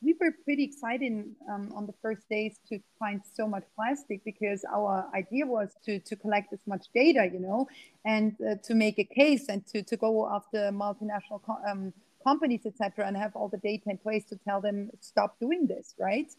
[0.00, 4.64] we were pretty excited um, on the first days to find so much plastic because
[4.72, 7.66] our idea was to, to collect as much data, you know,
[8.04, 11.92] and uh, to make a case and to, to go after multinational co- um,
[12.24, 15.94] companies, etc., and have all the data in place to tell them stop doing this,
[15.98, 16.30] right?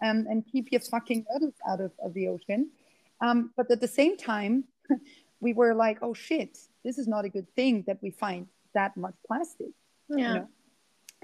[0.00, 2.70] Um, and keep your fucking turtles out of, of the ocean.
[3.20, 4.64] Um, but at the same time,
[5.40, 8.96] we were like, oh shit, this is not a good thing that we find that
[8.96, 9.72] much plastic.
[10.08, 10.16] Yeah.
[10.16, 10.48] You know?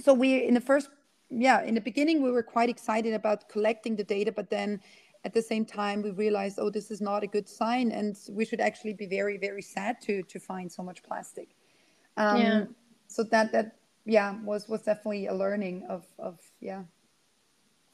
[0.01, 0.89] So we, in the first
[1.37, 4.81] yeah, in the beginning, we were quite excited about collecting the data, but then
[5.25, 8.45] at the same time, we realized, oh, this is not a good sign, and we
[8.45, 11.49] should actually be very, very sad to to find so much plastic.
[12.17, 12.65] Um, yeah.
[13.09, 16.83] So that that yeah was was definitely a learning of of yeah.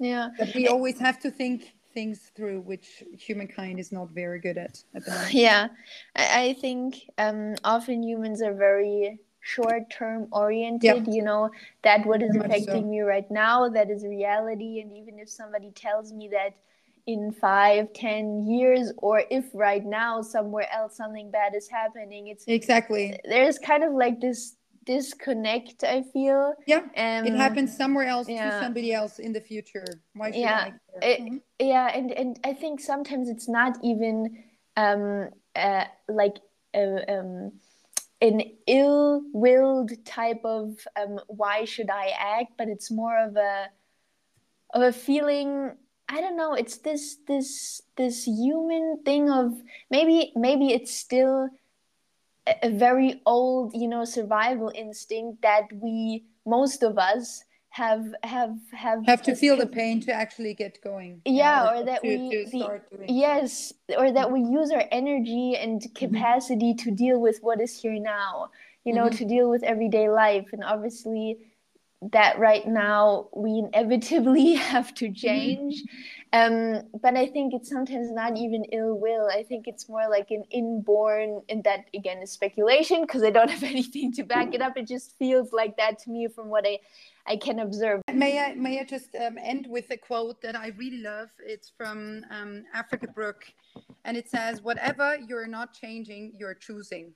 [0.00, 0.30] Yeah.
[0.38, 4.82] But we always have to think things through which humankind is not very good at
[4.94, 5.34] at the moment.
[5.34, 5.68] Yeah,
[6.16, 11.50] I, I think um, often humans are very short term oriented you know
[11.82, 12.82] that what is affecting so.
[12.82, 14.80] me right now that is reality.
[14.80, 16.54] And even if somebody tells me that
[17.06, 22.44] in five ten years or if right now somewhere else something bad is happening it's
[22.46, 23.18] exactly.
[23.24, 26.54] there's kind of like this disconnect i feel.
[26.66, 26.78] Yeah.
[26.96, 28.50] Um, it happens somewhere else yeah.
[28.50, 29.84] to somebody else in the future.
[30.14, 30.72] Why yeah.
[31.02, 31.36] it, mm-hmm.
[31.58, 31.90] yeah.
[31.94, 34.42] And and i think sometimes it's not even
[34.76, 36.36] um uh, like
[36.74, 37.52] uh, um
[38.20, 43.66] an ill-willed type of um, why should I act, but it's more of a
[44.74, 45.72] of a feeling.
[46.08, 46.54] I don't know.
[46.54, 49.52] It's this this this human thing of
[49.90, 51.48] maybe maybe it's still
[52.46, 58.56] a, a very old you know survival instinct that we most of us have have
[58.72, 62.08] have have to feel the pain to actually get going yeah, or, or, that to,
[62.08, 65.94] we to the, yes or that we use our energy and mm-hmm.
[65.94, 66.88] capacity mm-hmm.
[66.88, 68.50] to deal with what is here now
[68.84, 69.16] you know mm-hmm.
[69.16, 71.38] to deal with everyday life and obviously
[72.10, 75.84] that right now we inevitably have to change
[76.32, 79.28] um, but i think it's sometimes not even ill will.
[79.32, 83.50] I think it's more like an inborn and that again is speculation because i don't
[83.56, 84.76] have anything to back it up.
[84.76, 86.78] It just feels like that to me from what i
[87.26, 88.02] i can observe.
[88.12, 91.30] May i may i just um, end with a quote that i really love?
[91.44, 93.44] It's from um, africa brooke
[94.04, 97.12] and it says whatever you're not changing you're choosing.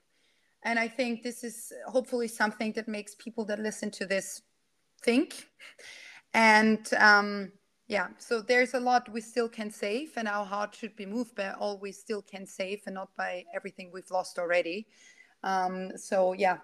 [0.65, 4.43] And i think this is hopefully something that makes people that listen to this
[5.05, 5.47] think.
[6.33, 7.53] And um,
[7.87, 11.35] yeah, so there's a lot we still can save, and our heart should be moved
[11.35, 14.87] by all we still can save and not by everything we've lost already.
[15.43, 16.59] Um, so yeah,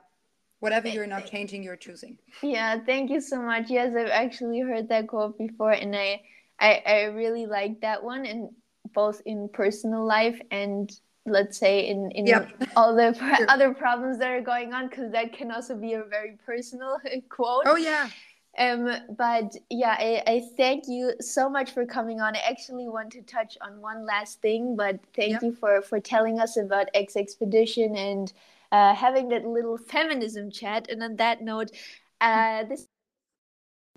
[0.60, 2.16] whatever you're not changing, you're choosing.
[2.42, 3.68] Yeah, thank you so much.
[3.68, 6.22] Yes, I've actually heard that quote before, and I
[6.58, 8.50] I, I really like that one, and
[8.94, 10.90] both in personal life and
[11.26, 12.50] let's say in in yep.
[12.76, 13.46] all the sure.
[13.48, 16.96] other problems that are going on because that can also be a very personal
[17.28, 18.08] quote oh yeah
[18.60, 23.10] um but yeah I, I thank you so much for coming on i actually want
[23.12, 25.42] to touch on one last thing but thank yep.
[25.42, 28.32] you for for telling us about Exxpedition and
[28.70, 31.70] uh, having that little feminism chat and on that note
[32.20, 32.86] uh this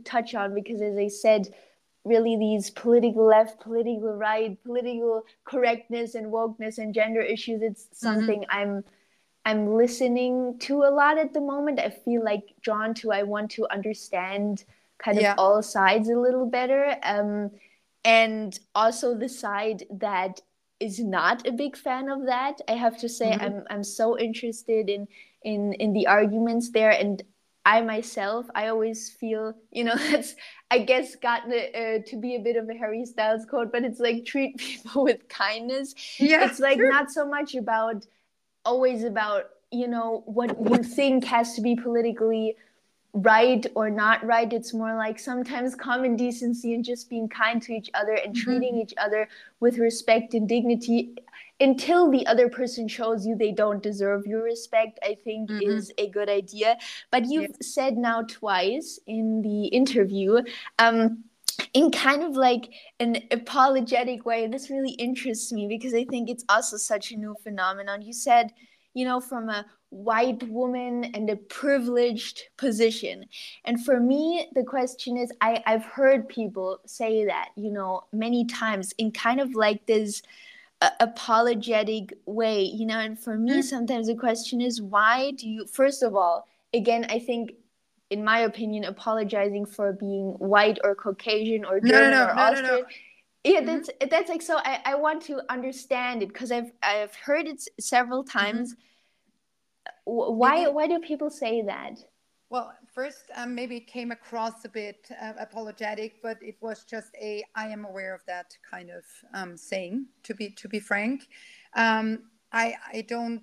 [0.03, 1.47] touch on because as i said
[2.05, 7.61] really these political left, political right, political correctness and wokeness and gender issues.
[7.61, 7.95] It's mm-hmm.
[7.95, 8.59] something mm-hmm.
[8.59, 8.83] I'm
[9.45, 11.79] I'm listening to a lot at the moment.
[11.79, 13.11] I feel like drawn to.
[13.11, 14.63] I want to understand
[14.97, 15.35] kind of yeah.
[15.37, 17.51] all sides a little better, um,
[18.05, 20.41] and also the side that
[20.79, 22.61] is not a big fan of that.
[22.67, 23.41] I have to say, mm-hmm.
[23.41, 25.07] I'm I'm so interested in
[25.43, 27.21] in in the arguments there, and
[27.65, 30.35] I myself, I always feel, you know, that's,
[30.69, 33.99] I guess, gotten uh, to be a bit of a Harry Styles quote, but it's
[33.99, 35.95] like treat people with kindness.
[36.19, 38.05] Yeah, it's like not so much about,
[38.65, 42.55] always about, you know, what you think has to be politically
[43.13, 44.51] right or not right.
[44.51, 48.43] It's more like sometimes common decency and just being kind to each other and mm-hmm.
[48.43, 49.27] treating each other
[49.59, 51.15] with respect and dignity
[51.59, 55.61] until the other person shows you they don't deserve your respect, I think mm-hmm.
[55.61, 56.77] is a good idea.
[57.11, 60.41] But you've said now twice in the interview,
[60.79, 61.23] um,
[61.73, 66.45] in kind of like an apologetic way, this really interests me because I think it's
[66.49, 68.01] also such a new phenomenon.
[68.01, 68.53] You said,
[68.93, 73.25] you know, from a white woman and a privileged position.
[73.65, 78.45] And for me, the question is I, I've heard people say that, you know, many
[78.45, 80.23] times in kind of like this
[80.99, 83.63] apologetic way you know and for me mm.
[83.63, 87.53] sometimes the question is why do you first of all again i think
[88.09, 92.39] in my opinion apologizing for being white or caucasian or german no, no, no, or
[92.39, 92.85] austrian
[93.43, 93.65] yeah mm-hmm.
[93.67, 97.61] that's that's like so i, I want to understand it because i've i've heard it
[97.79, 98.37] several mm-hmm.
[98.37, 100.35] times mm-hmm.
[100.37, 101.99] why why do people say that
[102.53, 107.09] well, first, um, maybe it came across a bit uh, apologetic, but it was just
[107.19, 110.05] a I am aware of that" kind of um, saying.
[110.25, 111.29] To be to be frank,
[111.75, 113.41] um, I I don't.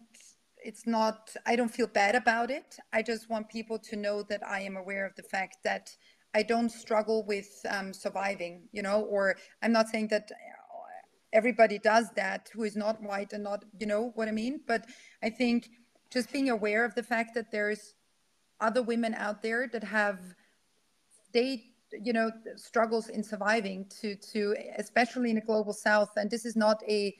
[0.64, 1.34] It's not.
[1.46, 2.76] I don't feel bad about it.
[2.92, 5.90] I just want people to know that I am aware of the fact that
[6.34, 8.68] I don't struggle with um, surviving.
[8.72, 10.30] You know, or I'm not saying that
[11.32, 13.64] everybody does that who is not white and not.
[13.78, 14.60] You know what I mean?
[14.66, 14.86] But
[15.22, 15.70] I think
[16.10, 17.94] just being aware of the fact that there's
[18.60, 20.18] other women out there that have
[21.32, 26.44] they you know struggles in surviving to to especially in the global south and this
[26.44, 27.16] is not a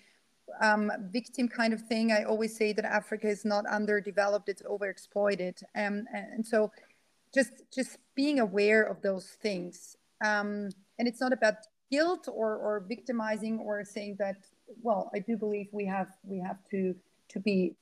[0.61, 2.13] um, victim kind of thing.
[2.13, 5.63] I always say that africa is not underdeveloped it's overexploited.
[5.75, 6.71] Um, and so
[7.35, 9.97] just just being aware of those things.
[10.25, 11.55] Um, and it's not about
[11.91, 14.37] guilt or or victimizing or saying that
[14.81, 16.95] well i do believe we have we have to
[17.29, 17.75] to be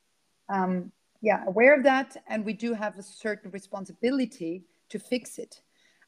[0.49, 0.91] um,
[1.21, 2.17] yeah aware of that.
[2.27, 5.63] And we do have a certain responsibility to fix it.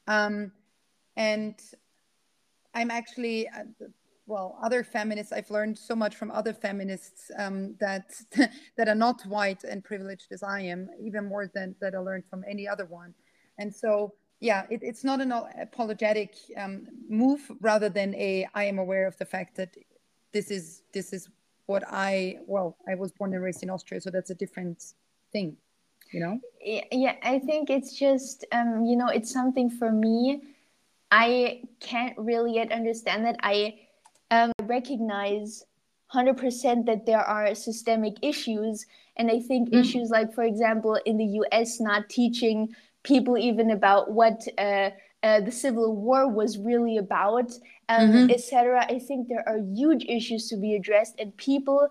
[0.06, 0.52] Um,
[1.16, 1.54] and
[2.74, 3.64] i'm actually uh,
[4.30, 8.06] well other feminists i've learned so much from other feminists um, that
[8.76, 12.24] that are not white and privileged as i am even more than that i learned
[12.30, 13.12] from any other one
[13.58, 18.78] and so yeah it, it's not an apologetic um, move rather than a i am
[18.78, 19.76] aware of the fact that
[20.32, 21.28] this is this is
[21.70, 24.82] what I well, I was born and raised in Austria, so that's a different
[25.32, 25.56] thing,
[26.12, 26.40] you know.
[26.60, 30.42] Yeah, I think it's just um, you know, it's something for me.
[31.12, 33.36] I can't really yet understand that.
[33.42, 33.78] I
[34.76, 35.64] recognize
[36.14, 39.80] 100% that there are systemic issues, and I think mm-hmm.
[39.80, 44.90] issues like, for example, in the U.S., not teaching people even about what uh,
[45.22, 47.52] uh, the civil war was really about
[47.88, 48.30] um, mm-hmm.
[48.30, 51.88] etc i think there are huge issues to be addressed and people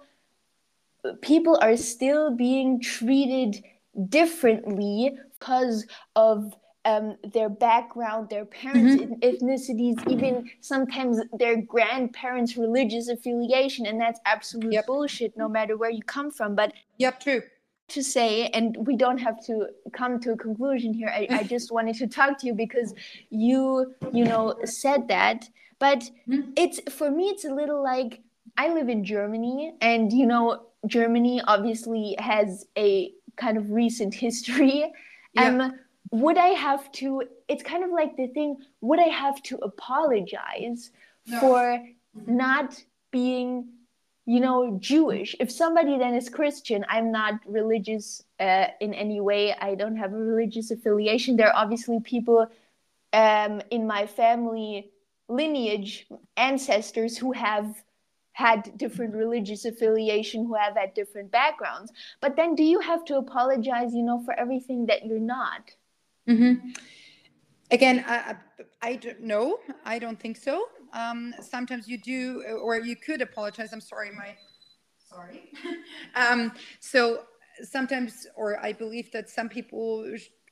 [1.21, 3.63] people are still being treated
[4.09, 6.53] differently because of
[6.85, 9.13] um, their background, their parents' mm-hmm.
[9.21, 14.87] ethnicities, even sometimes their grandparents' religious affiliation, and that's absolute yep.
[14.87, 15.35] bullshit.
[15.37, 17.41] No matter where you come from, but yep, true.
[17.89, 21.09] To say, and we don't have to come to a conclusion here.
[21.09, 22.93] I, I just wanted to talk to you because
[23.29, 25.49] you, you know, said that.
[25.79, 26.51] But mm-hmm.
[26.55, 28.21] it's for me, it's a little like
[28.57, 34.91] I live in Germany, and you know, Germany obviously has a kind of recent history.
[35.33, 35.45] Yeah.
[35.45, 35.79] Um,
[36.11, 37.23] would I have to?
[37.47, 38.57] It's kind of like the thing.
[38.81, 40.91] Would I have to apologize
[41.27, 41.39] no.
[41.39, 41.83] for
[42.25, 42.81] not
[43.11, 43.67] being,
[44.25, 45.35] you know, Jewish?
[45.39, 49.53] If somebody then is Christian, I'm not religious uh, in any way.
[49.53, 51.35] I don't have a religious affiliation.
[51.35, 52.47] There are obviously people
[53.13, 54.91] um, in my family
[55.27, 56.07] lineage,
[56.37, 57.83] ancestors who have
[58.39, 61.91] had different religious affiliation who have had different backgrounds
[62.21, 65.69] but then do you have to apologize you know for everything that you're not
[66.29, 66.69] Mm-hmm.
[67.71, 68.35] Again, I,
[68.81, 69.59] I, don't know.
[69.85, 70.69] I don't think so.
[70.93, 73.73] Um, sometimes you do, or you could apologize.
[73.73, 74.35] I'm sorry, my
[75.09, 75.51] sorry.
[76.15, 77.23] um, so
[77.63, 80.05] sometimes, or I believe that some people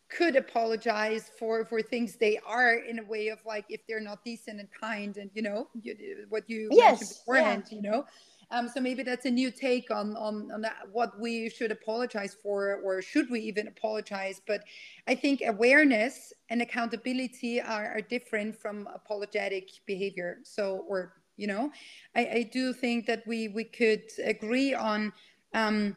[0.09, 4.23] could apologize for for things they are in a way of like if they're not
[4.23, 7.75] decent and kind and you know you, what you yes, mentioned beforehand yeah.
[7.75, 8.05] you know
[8.50, 12.80] um, so maybe that's a new take on on, on what we should apologize for,
[12.84, 14.41] or should we even apologize?
[14.45, 14.62] But
[15.08, 20.39] I think awareness and accountability are, are different from apologetic behavior.
[20.43, 21.72] So, or you know,
[22.16, 25.12] I, I do think that we we could agree on
[25.54, 25.95] um,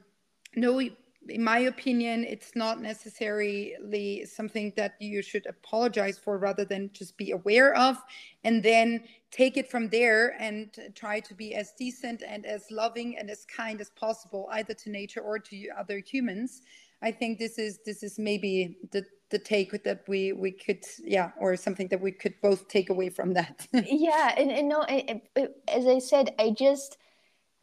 [0.57, 0.81] no
[1.29, 7.17] in my opinion, it's not necessarily something that you should apologize for rather than just
[7.17, 7.99] be aware of
[8.45, 13.19] and then take it from there and try to be as decent and as loving
[13.19, 16.63] and as kind as possible, either to nature or to other humans.
[17.03, 21.31] I think this is this is maybe the the take that we we could yeah
[21.39, 23.67] or something that we could both take away from that.
[23.73, 24.83] yeah, and, and no,
[25.69, 26.99] as I said, I just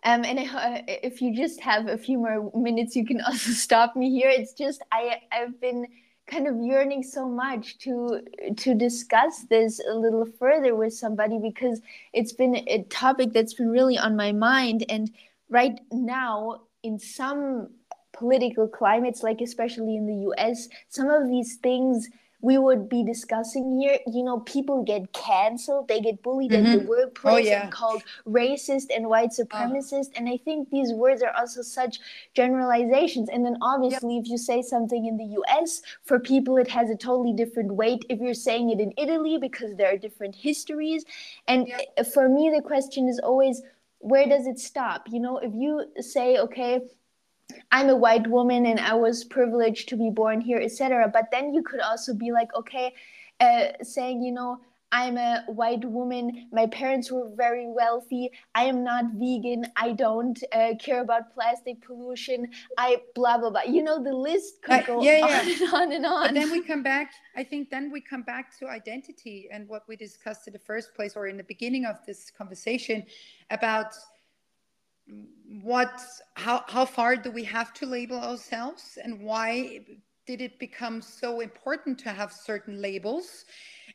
[0.04, 3.96] um, and uh, if you just have a few more minutes, you can also stop
[3.96, 4.30] me here.
[4.30, 5.88] It's just I I've been
[6.28, 8.22] kind of yearning so much to
[8.58, 11.82] to discuss this a little further with somebody because
[12.14, 15.10] it's been a topic that's been really on my mind and
[15.50, 17.70] right now in some
[18.12, 22.10] political climates like especially in the US some of these things
[22.42, 26.66] we would be discussing here you know people get canceled they get bullied mm-hmm.
[26.66, 26.88] in the mm-hmm.
[26.88, 27.64] workplace oh, yeah.
[27.64, 29.44] and called racist and white uh.
[29.44, 32.00] supremacist and i think these words are also such
[32.36, 34.24] generalizations and then obviously yep.
[34.24, 35.26] if you say something in the
[35.60, 39.38] us for people it has a totally different weight if you're saying it in italy
[39.38, 41.06] because there are different histories
[41.48, 42.06] and yep.
[42.14, 43.64] for me the question is always
[44.00, 46.82] where does it stop you know if you say okay
[47.72, 51.10] I'm a white woman and I was privileged to be born here, etc.
[51.12, 52.94] But then you could also be like, okay,
[53.40, 54.60] uh, saying, you know,
[54.92, 56.48] I'm a white woman.
[56.52, 58.32] My parents were very wealthy.
[58.56, 59.66] I am not vegan.
[59.76, 62.48] I don't uh, care about plastic pollution.
[62.78, 63.64] I blah blah blah.
[63.64, 65.56] You know, the list could go uh, yeah, on yeah.
[65.62, 66.28] and on and on.
[66.28, 67.12] But then we come back.
[67.36, 70.96] I think then we come back to identity and what we discussed in the first
[70.96, 73.06] place or in the beginning of this conversation
[73.52, 73.94] about
[75.62, 76.02] what
[76.36, 79.80] how how far do we have to label ourselves and why
[80.26, 83.46] did it become so important to have certain labels?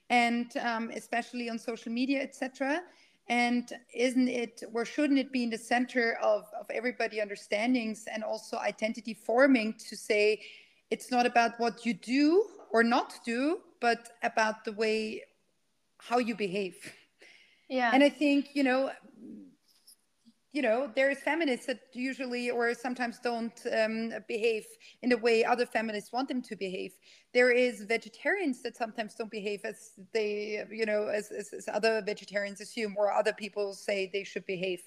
[0.08, 2.80] And um, especially on social media etc
[3.28, 8.24] and isn't it or shouldn't it be in the center of, of everybody understandings and
[8.24, 10.40] also identity forming to say
[10.90, 15.22] it's not about what you do or not do but about the way
[15.98, 16.76] how you behave?
[17.68, 17.90] Yeah.
[17.92, 18.90] And i think you know
[20.52, 24.66] you know there's feminists that usually or sometimes don't um, behave
[25.00, 26.92] in the way other feminists want them to behave.
[27.32, 32.02] There is vegetarians that sometimes don't behave as they you know as, as, as, other
[32.02, 34.82] vegetarians assume or other people say they should behave.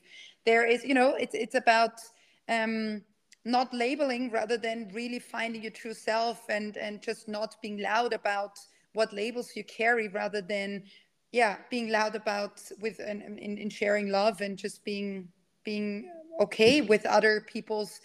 [0.46, 2.00] There is you know it's it's about
[2.48, 3.02] um,
[3.44, 8.14] not labeling rather than really finding your true self and and just not being loud
[8.14, 8.60] about
[8.94, 10.84] what labels you carry rather than
[11.32, 15.28] yeah being loud about with and in, in sharing love and just being
[15.66, 16.10] being
[16.40, 18.00] okay with other people's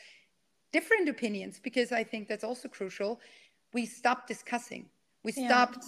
[0.73, 3.21] different opinions because i think that's also crucial.
[3.73, 4.87] We stopped discussing.
[5.23, 5.85] We stopped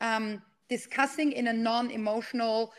[0.00, 0.16] yeah.
[0.16, 2.72] um, discussing in a non-emotional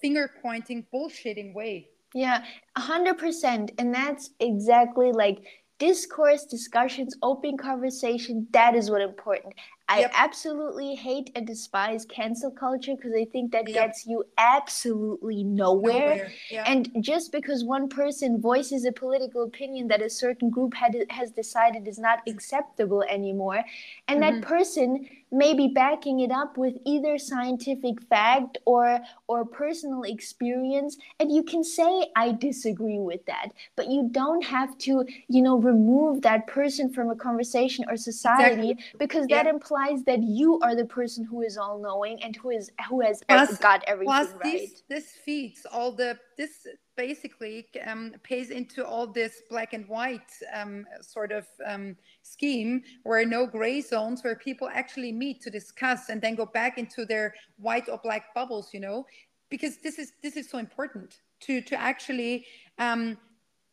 [0.00, 1.88] finger pointing bullshitting way.
[2.12, 2.44] Yeah
[2.76, 5.38] 100% and that's exactly like
[5.78, 9.52] discourse discussions open conversation that is what important
[9.88, 13.86] I absolutely hate and despise cancel culture because I think that yep.
[13.86, 15.98] gets you absolutely nowhere.
[15.98, 16.32] nowhere.
[16.50, 16.64] Yeah.
[16.66, 21.30] And just because one person voices a political opinion that a certain group had, has
[21.30, 23.62] decided is not acceptable anymore,
[24.08, 24.40] and mm-hmm.
[24.40, 30.96] that person may be backing it up with either scientific fact or or personal experience
[31.18, 35.58] and you can say i disagree with that but you don't have to you know
[35.58, 38.96] remove that person from a conversation or society exactly.
[38.98, 39.73] because that implies
[40.06, 43.58] that you are the person who is all knowing and who is who has plus,
[43.58, 44.42] got everything plus right.
[44.42, 46.66] this, this feeds all the this
[46.96, 53.26] basically um, pays into all this black and white um, sort of um, scheme where
[53.26, 57.34] no gray zones where people actually meet to discuss and then go back into their
[57.58, 59.04] white or black bubbles you know?
[59.50, 62.46] Because this is this is so important to to actually
[62.78, 63.18] um,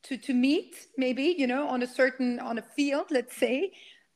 [0.03, 3.71] to to meet maybe you know on a certain on a field let's say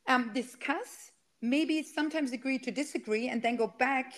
[0.07, 1.11] um, discuss
[1.41, 4.13] maybe sometimes agree to disagree and then go back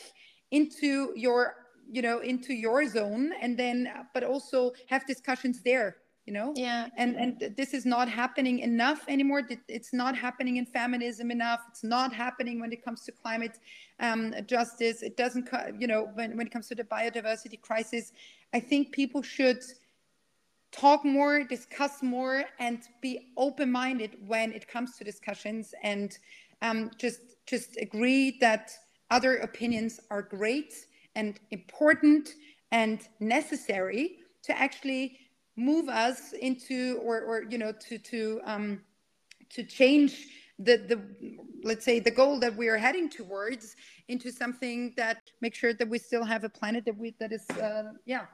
[0.51, 1.55] into your
[1.89, 5.97] you know into your zone and then but also have discussions there
[6.27, 6.53] you know?
[6.55, 6.89] Yeah.
[6.97, 9.43] And and this is not happening enough anymore.
[9.69, 11.61] It's not happening in feminism enough.
[11.69, 13.59] It's not happening when it comes to climate
[14.01, 15.01] um, justice.
[15.01, 15.47] It doesn't
[15.79, 18.11] you know when, when it comes to the biodiversity crisis.
[18.53, 19.63] I think people should
[20.73, 26.19] talk more discuss more and be open-minded when it comes to discussions and
[26.61, 28.71] um, just just agree that
[29.09, 30.73] other opinions are great
[31.15, 32.29] and important
[32.71, 35.17] and necessary to actually
[35.55, 38.81] move us into or, or you know to to um,
[39.49, 40.27] to change
[40.59, 41.01] the the
[41.63, 43.75] let's say the goal that we are heading towards
[44.07, 47.49] into something that makes sure that we still have a planet that we that is
[47.51, 48.25] uh, yeah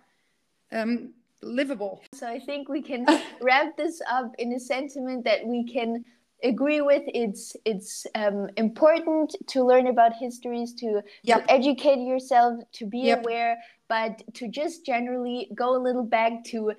[0.72, 2.02] um, livable.
[2.14, 3.06] So I think we can
[3.42, 6.04] wrap this up in a sentiment that we can
[6.44, 11.46] agree with it's it's um, important to learn about histories to, yep.
[11.46, 13.20] to educate yourself to be yep.
[13.20, 13.58] aware
[13.90, 16.74] but to just generally go a little back to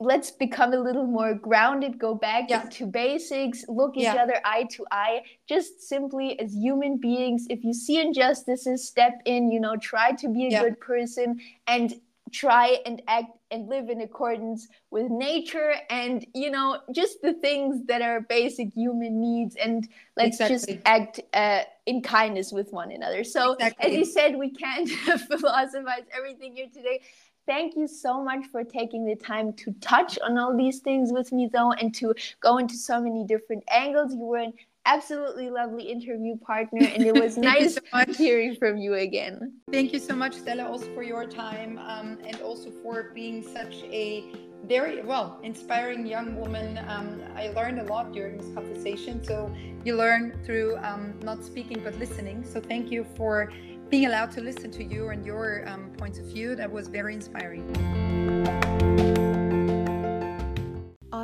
[0.00, 2.62] let's become a little more grounded go back yeah.
[2.62, 7.74] to basics look each other eye to eye just simply as human beings if you
[7.74, 10.62] see injustices step in you know try to be a yeah.
[10.62, 11.94] good person and
[12.32, 17.84] try and act and live in accordance with nature and you know just the things
[17.86, 20.74] that are basic human needs and let's exactly.
[20.74, 23.90] just act uh, in kindness with one another so exactly.
[23.90, 24.88] as you said we can't
[25.28, 27.00] philosophize everything here today
[27.46, 31.32] thank you so much for taking the time to touch on all these things with
[31.32, 34.46] me though and to go into so many different angles you were
[34.88, 39.52] absolutely lovely interview partner and it was nice so hearing from you again.
[39.70, 43.82] Thank you so much stella also for your time um, and also for being such
[43.84, 44.32] a
[44.64, 46.78] very well inspiring young woman.
[46.88, 51.80] Um, i learned a lot during this conversation so you learn through um, not speaking
[51.84, 52.44] but listening.
[52.44, 53.52] So thank you for
[53.90, 56.56] being allowed to listen to you and your um, points of view.
[56.56, 58.77] That was very inspiring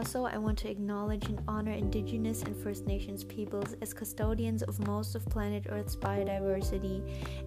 [0.04, 4.86] also, I want to acknowledge and honor Indigenous and First Nations peoples as custodians of
[4.86, 7.00] most of planet Earth's biodiversity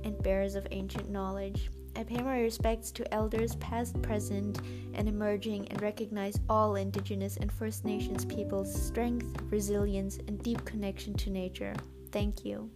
[0.03, 1.69] and bearers of ancient knowledge.
[1.95, 4.59] I pay my respects to elders past, present,
[4.95, 11.13] and emerging and recognize all Indigenous and First Nations peoples' strength, resilience, and deep connection
[11.13, 11.75] to nature.
[12.11, 12.71] Thank you.